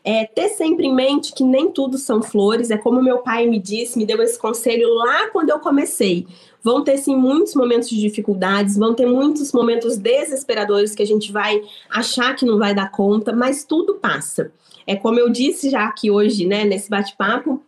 É, 0.03 0.25
ter 0.25 0.49
sempre 0.49 0.87
em 0.87 0.95
mente 0.95 1.31
que 1.31 1.43
nem 1.43 1.71
tudo 1.71 1.95
são 1.97 2.23
flores, 2.23 2.71
é 2.71 2.77
como 2.77 3.03
meu 3.03 3.19
pai 3.19 3.45
me 3.45 3.59
disse, 3.59 3.99
me 3.99 4.05
deu 4.05 4.19
esse 4.23 4.37
conselho 4.39 4.91
lá 4.95 5.29
quando 5.29 5.51
eu 5.51 5.59
comecei. 5.59 6.25
Vão 6.63 6.83
ter 6.83 6.97
sim 6.97 7.15
muitos 7.15 7.53
momentos 7.53 7.87
de 7.87 7.99
dificuldades, 7.99 8.77
vão 8.77 8.95
ter 8.95 9.05
muitos 9.05 9.51
momentos 9.51 9.97
desesperadores 9.97 10.95
que 10.95 11.03
a 11.03 11.07
gente 11.07 11.31
vai 11.31 11.61
achar 11.89 12.35
que 12.35 12.45
não 12.45 12.57
vai 12.57 12.73
dar 12.73 12.91
conta, 12.91 13.31
mas 13.31 13.63
tudo 13.63 13.95
passa. 13.95 14.51
É 14.87 14.95
como 14.95 15.19
eu 15.19 15.29
disse 15.29 15.69
já 15.69 15.85
aqui 15.85 16.09
hoje, 16.09 16.47
né, 16.47 16.65
nesse 16.65 16.89
bate-papo, 16.89 17.61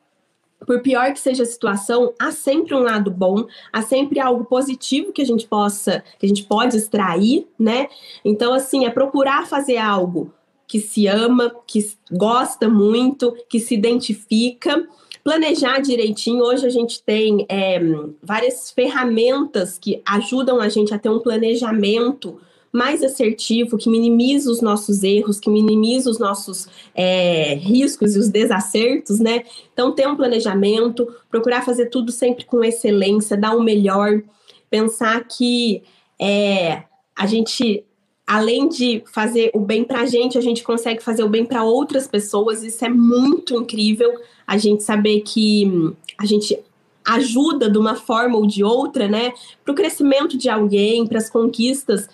por 0.66 0.82
pior 0.82 1.12
que 1.14 1.20
seja 1.20 1.44
a 1.44 1.46
situação, 1.46 2.14
há 2.20 2.32
sempre 2.32 2.74
um 2.74 2.80
lado 2.80 3.12
bom, 3.12 3.46
há 3.72 3.82
sempre 3.82 4.20
algo 4.20 4.46
positivo 4.46 5.12
que 5.12 5.22
a 5.22 5.26
gente 5.26 5.48
possa, 5.48 6.04
que 6.20 6.26
a 6.26 6.30
gente 6.30 6.44
pode 6.44 6.78
extrair, 6.78 7.48
né? 7.58 7.88
Então, 8.24 8.54
assim, 8.54 8.86
é 8.86 8.90
procurar 8.90 9.48
fazer 9.48 9.78
algo 9.78 10.34
que 10.68 10.80
se 10.80 11.08
ama, 11.08 11.54
que 11.68 11.80
gosta 12.12 12.68
muito, 12.68 13.36
que 13.50 13.60
se 13.60 13.76
identifica, 13.76 14.88
planejar 15.24 15.80
direitinho. 15.80 16.44
Hoje 16.44 16.66
a 16.66 16.70
gente 16.70 17.02
tem 17.04 17.46
é, 17.48 17.80
várias 18.22 18.72
ferramentas 18.72 19.78
que 19.78 20.02
ajudam 20.06 20.60
a 20.60 20.70
gente 20.70 20.94
a 20.94 21.00
ter 21.00 21.10
um 21.10 21.20
planejamento 21.20 22.40
mais 22.74 23.04
assertivo, 23.04 23.78
que 23.78 23.88
minimiza 23.88 24.50
os 24.50 24.60
nossos 24.60 25.04
erros, 25.04 25.40
que 25.40 25.48
minimiza 25.48 26.10
os 26.10 26.18
nossos 26.18 26.68
é, 26.96 27.54
riscos 27.54 28.16
e 28.16 28.20
os 28.20 28.30
desacertos, 28.30 29.20
né? 29.20 29.44
Então, 29.72 29.92
ter 29.92 30.08
um 30.08 30.16
planejamento, 30.16 31.08
procurar 31.30 31.64
fazer 31.64 31.86
tudo 31.86 32.12
sempre 32.12 32.46
com 32.46 32.64
excelência, 32.64 33.38
dar 33.38 33.56
o 33.56 33.62
melhor, 33.62 34.24
pensar 34.72 35.24
que 35.26 35.84
é, 36.20 36.84
a 37.16 37.28
gente 37.28 37.86
além 38.26 38.70
de 38.70 39.04
fazer 39.14 39.52
o 39.54 39.60
bem 39.60 39.84
para 39.84 40.00
a 40.00 40.06
gente, 40.06 40.38
a 40.38 40.42
gente 40.42 40.64
consegue 40.64 41.04
fazer 41.04 41.24
o 41.24 41.30
bem 41.30 41.46
para 41.46 41.64
outras 41.64 42.08
pessoas. 42.08 42.64
Isso 42.64 42.84
é 42.84 42.90
muito 42.90 43.54
incrível. 43.54 44.12
A 44.48 44.58
gente 44.58 44.82
saber 44.82 45.20
que 45.22 45.94
a 46.18 46.26
gente 46.26 46.58
ajuda 47.06 47.70
de 47.70 47.78
uma 47.78 47.96
forma 47.96 48.38
ou 48.38 48.48
de 48.48 48.64
outra, 48.64 49.10
né, 49.10 49.34
para 49.64 49.74
o 49.74 49.76
crescimento 49.76 50.38
de 50.38 50.50
alguém, 50.50 51.06
para 51.06 51.18
as 51.18 51.30
conquistas 51.30 52.08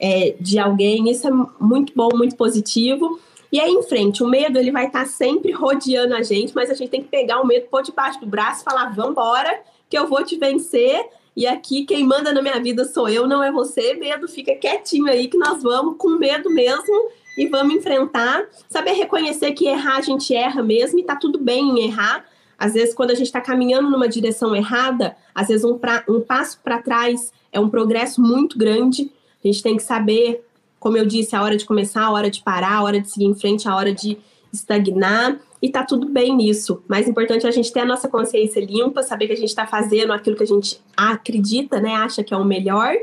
é, 0.00 0.34
de 0.40 0.58
alguém. 0.58 1.10
Isso 1.10 1.26
é 1.26 1.30
muito 1.60 1.92
bom, 1.94 2.08
muito 2.14 2.36
positivo. 2.36 3.18
E 3.50 3.60
aí 3.60 3.70
em 3.70 3.82
frente, 3.82 4.22
o 4.22 4.28
medo 4.28 4.58
ele 4.58 4.70
vai 4.70 4.86
estar 4.86 5.04
tá 5.04 5.06
sempre 5.06 5.52
rodeando 5.52 6.14
a 6.14 6.22
gente, 6.22 6.54
mas 6.54 6.70
a 6.70 6.74
gente 6.74 6.90
tem 6.90 7.02
que 7.02 7.08
pegar 7.08 7.40
o 7.40 7.46
medo, 7.46 7.66
pôr 7.70 7.82
debaixo 7.82 8.20
do 8.20 8.26
braço 8.26 8.64
falar: 8.64 8.94
vamos 8.94 9.12
embora, 9.12 9.60
que 9.88 9.96
eu 9.96 10.06
vou 10.06 10.22
te 10.24 10.36
vencer. 10.36 11.06
E 11.34 11.46
aqui 11.46 11.84
quem 11.84 12.02
manda 12.02 12.32
na 12.32 12.40
minha 12.40 12.58
vida 12.60 12.84
sou 12.86 13.08
eu, 13.08 13.26
não 13.26 13.42
é 13.42 13.52
você. 13.52 13.94
Medo, 13.94 14.26
fica 14.26 14.54
quietinho 14.54 15.06
aí 15.06 15.28
que 15.28 15.36
nós 15.36 15.62
vamos 15.62 15.96
com 15.98 16.10
medo 16.10 16.50
mesmo 16.50 17.10
e 17.36 17.46
vamos 17.46 17.74
enfrentar. 17.74 18.46
Saber 18.68 18.92
reconhecer 18.92 19.52
que 19.52 19.66
errar 19.66 19.98
a 19.98 20.00
gente 20.00 20.34
erra 20.34 20.62
mesmo 20.62 20.98
e 20.98 21.04
tá 21.04 21.14
tudo 21.14 21.38
bem 21.38 21.78
em 21.78 21.84
errar. 21.84 22.24
Às 22.58 22.72
vezes, 22.72 22.94
quando 22.94 23.10
a 23.10 23.14
gente 23.14 23.26
está 23.26 23.40
caminhando 23.40 23.90
numa 23.90 24.08
direção 24.08 24.56
errada, 24.56 25.14
às 25.34 25.48
vezes 25.48 25.62
um, 25.62 25.76
pra, 25.76 26.02
um 26.08 26.22
passo 26.22 26.58
para 26.64 26.80
trás 26.80 27.30
é 27.52 27.60
um 27.60 27.68
progresso 27.68 28.20
muito 28.20 28.56
grande. 28.56 29.12
A 29.48 29.52
gente 29.52 29.62
tem 29.62 29.76
que 29.76 29.82
saber, 29.82 30.44
como 30.80 30.96
eu 30.96 31.06
disse, 31.06 31.36
a 31.36 31.42
hora 31.42 31.56
de 31.56 31.64
começar, 31.64 32.02
a 32.02 32.10
hora 32.10 32.28
de 32.28 32.42
parar, 32.42 32.74
a 32.74 32.82
hora 32.82 33.00
de 33.00 33.08
seguir 33.08 33.26
em 33.26 33.34
frente, 33.34 33.68
a 33.68 33.76
hora 33.76 33.94
de 33.94 34.18
estagnar 34.52 35.38
e 35.62 35.70
tá 35.70 35.84
tudo 35.84 36.08
bem 36.08 36.34
nisso. 36.34 36.82
Mais 36.88 37.08
importante 37.08 37.46
é 37.46 37.48
a 37.48 37.52
gente 37.52 37.72
ter 37.72 37.80
a 37.80 37.84
nossa 37.84 38.08
consciência 38.08 38.60
limpa, 38.60 39.02
saber 39.02 39.26
que 39.26 39.32
a 39.32 39.36
gente 39.36 39.48
está 39.48 39.66
fazendo 39.66 40.12
aquilo 40.12 40.36
que 40.36 40.42
a 40.42 40.46
gente 40.46 40.80
acredita, 40.96 41.80
né, 41.80 41.94
acha 41.94 42.22
que 42.22 42.34
é 42.34 42.36
o 42.36 42.44
melhor, 42.44 42.94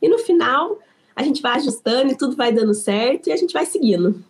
e 0.00 0.08
no 0.08 0.18
final 0.18 0.78
a 1.14 1.22
gente 1.22 1.40
vai 1.40 1.56
ajustando 1.56 2.12
e 2.12 2.16
tudo 2.16 2.36
vai 2.36 2.52
dando 2.52 2.74
certo 2.74 3.28
e 3.28 3.32
a 3.32 3.36
gente 3.36 3.52
vai 3.52 3.64
seguindo. 3.64 4.22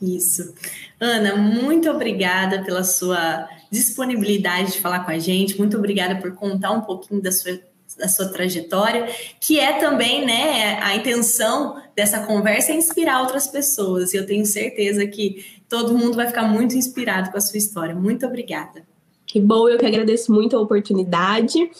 Isso. 0.00 0.54
Ana, 0.98 1.36
muito 1.36 1.90
obrigada 1.90 2.62
pela 2.62 2.84
sua 2.84 3.48
disponibilidade 3.70 4.72
de 4.72 4.80
falar 4.80 5.00
com 5.00 5.10
a 5.10 5.18
gente, 5.18 5.58
muito 5.58 5.76
obrigada 5.76 6.16
por 6.16 6.34
contar 6.34 6.72
um 6.72 6.80
pouquinho 6.80 7.22
da 7.22 7.32
sua 7.32 7.58
da 7.98 8.08
sua 8.08 8.28
trajetória, 8.28 9.08
que 9.40 9.58
é 9.58 9.78
também, 9.78 10.24
né, 10.24 10.78
a 10.80 10.96
intenção 10.96 11.80
dessa 11.94 12.20
conversa 12.26 12.72
é 12.72 12.76
inspirar 12.76 13.22
outras 13.22 13.46
pessoas. 13.46 14.14
E 14.14 14.16
eu 14.16 14.26
tenho 14.26 14.46
certeza 14.46 15.06
que 15.06 15.44
todo 15.68 15.96
mundo 15.96 16.14
vai 16.14 16.26
ficar 16.26 16.44
muito 16.44 16.76
inspirado 16.76 17.30
com 17.30 17.38
a 17.38 17.40
sua 17.40 17.58
história. 17.58 17.94
Muito 17.94 18.26
obrigada. 18.26 18.82
Que 19.26 19.38
bom, 19.40 19.68
eu 19.68 19.78
que 19.78 19.86
agradeço 19.86 20.32
muito 20.32 20.56
a 20.56 20.60
oportunidade. 20.60 21.70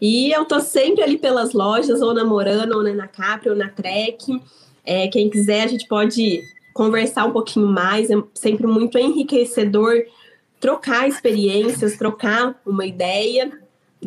E 0.00 0.30
eu 0.30 0.44
tô 0.44 0.60
sempre 0.60 1.02
ali 1.02 1.18
pelas 1.18 1.52
lojas, 1.52 2.00
ou 2.00 2.14
na 2.14 2.24
Morana, 2.24 2.76
ou 2.76 2.82
na 2.82 3.08
Capri, 3.08 3.50
ou 3.50 3.56
na 3.56 3.68
Trek. 3.68 4.40
É, 4.84 5.08
quem 5.08 5.28
quiser, 5.28 5.64
a 5.64 5.66
gente 5.66 5.88
pode 5.88 6.40
conversar 6.72 7.24
um 7.26 7.32
pouquinho 7.32 7.66
mais. 7.66 8.10
É 8.10 8.14
sempre 8.34 8.66
muito 8.66 8.96
enriquecedor 8.96 10.04
trocar 10.60 11.08
experiências, 11.08 11.96
trocar 11.96 12.60
uma 12.64 12.86
ideia. 12.86 13.50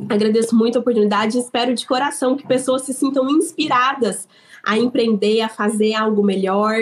Agradeço 0.09 0.55
muito 0.55 0.77
a 0.77 0.81
oportunidade 0.81 1.37
e 1.37 1.41
espero 1.41 1.73
de 1.73 1.85
coração 1.85 2.35
que 2.35 2.47
pessoas 2.47 2.81
se 2.81 2.93
sintam 2.93 3.29
inspiradas 3.29 4.27
a 4.65 4.77
empreender, 4.77 5.41
a 5.41 5.49
fazer 5.49 5.93
algo 5.93 6.23
melhor. 6.23 6.75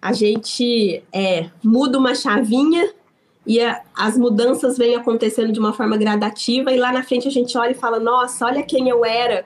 A 0.00 0.12
gente 0.12 1.02
é, 1.12 1.50
muda 1.62 1.98
uma 1.98 2.14
chavinha 2.14 2.92
e 3.44 3.60
a, 3.60 3.82
as 3.96 4.16
mudanças 4.16 4.78
vêm 4.78 4.94
acontecendo 4.94 5.52
de 5.52 5.58
uma 5.58 5.72
forma 5.72 5.96
gradativa 5.96 6.70
e 6.72 6.78
lá 6.78 6.92
na 6.92 7.02
frente 7.02 7.26
a 7.26 7.30
gente 7.30 7.56
olha 7.58 7.72
e 7.72 7.74
fala: 7.74 7.98
nossa, 7.98 8.46
olha 8.46 8.62
quem 8.62 8.88
eu 8.88 9.04
era 9.04 9.44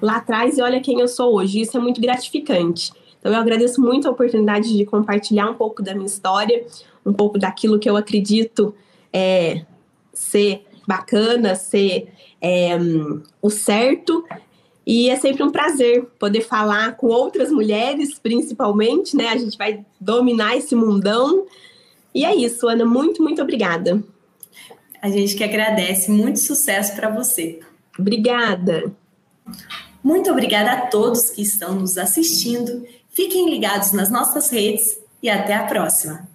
lá 0.00 0.16
atrás 0.16 0.58
e 0.58 0.62
olha 0.62 0.80
quem 0.80 1.00
eu 1.00 1.08
sou 1.08 1.34
hoje. 1.34 1.60
Isso 1.60 1.76
é 1.76 1.80
muito 1.80 2.00
gratificante. 2.00 2.92
Então 3.18 3.32
eu 3.32 3.38
agradeço 3.38 3.80
muito 3.80 4.08
a 4.08 4.10
oportunidade 4.10 4.76
de 4.76 4.84
compartilhar 4.84 5.50
um 5.50 5.54
pouco 5.54 5.82
da 5.82 5.94
minha 5.94 6.06
história, 6.06 6.66
um 7.04 7.12
pouco 7.12 7.38
daquilo 7.38 7.78
que 7.78 7.88
eu 7.88 7.96
acredito 7.96 8.74
é, 9.12 9.64
ser 10.12 10.66
bacana, 10.90 11.54
ser 11.54 12.08
é, 12.40 12.76
o 13.40 13.48
certo. 13.48 14.24
E 14.84 15.08
é 15.08 15.16
sempre 15.16 15.44
um 15.44 15.50
prazer 15.50 16.04
poder 16.18 16.40
falar 16.40 16.96
com 16.96 17.06
outras 17.06 17.50
mulheres, 17.50 18.18
principalmente, 18.18 19.16
né? 19.16 19.28
A 19.28 19.36
gente 19.36 19.56
vai 19.56 19.84
dominar 20.00 20.56
esse 20.56 20.74
mundão. 20.74 21.46
E 22.12 22.24
é 22.24 22.34
isso, 22.34 22.66
Ana. 22.66 22.84
Muito, 22.84 23.22
muito 23.22 23.40
obrigada. 23.40 24.02
A 25.00 25.08
gente 25.08 25.36
que 25.36 25.44
agradece. 25.44 26.10
Muito 26.10 26.40
sucesso 26.40 26.96
para 26.96 27.08
você. 27.08 27.60
Obrigada. 27.96 28.92
Muito 30.02 30.28
obrigada 30.30 30.72
a 30.72 30.86
todos 30.86 31.30
que 31.30 31.42
estão 31.42 31.74
nos 31.74 31.96
assistindo. 31.96 32.84
Fiquem 33.10 33.48
ligados 33.48 33.92
nas 33.92 34.10
nossas 34.10 34.50
redes 34.50 34.98
e 35.22 35.30
até 35.30 35.54
a 35.54 35.64
próxima. 35.64 36.28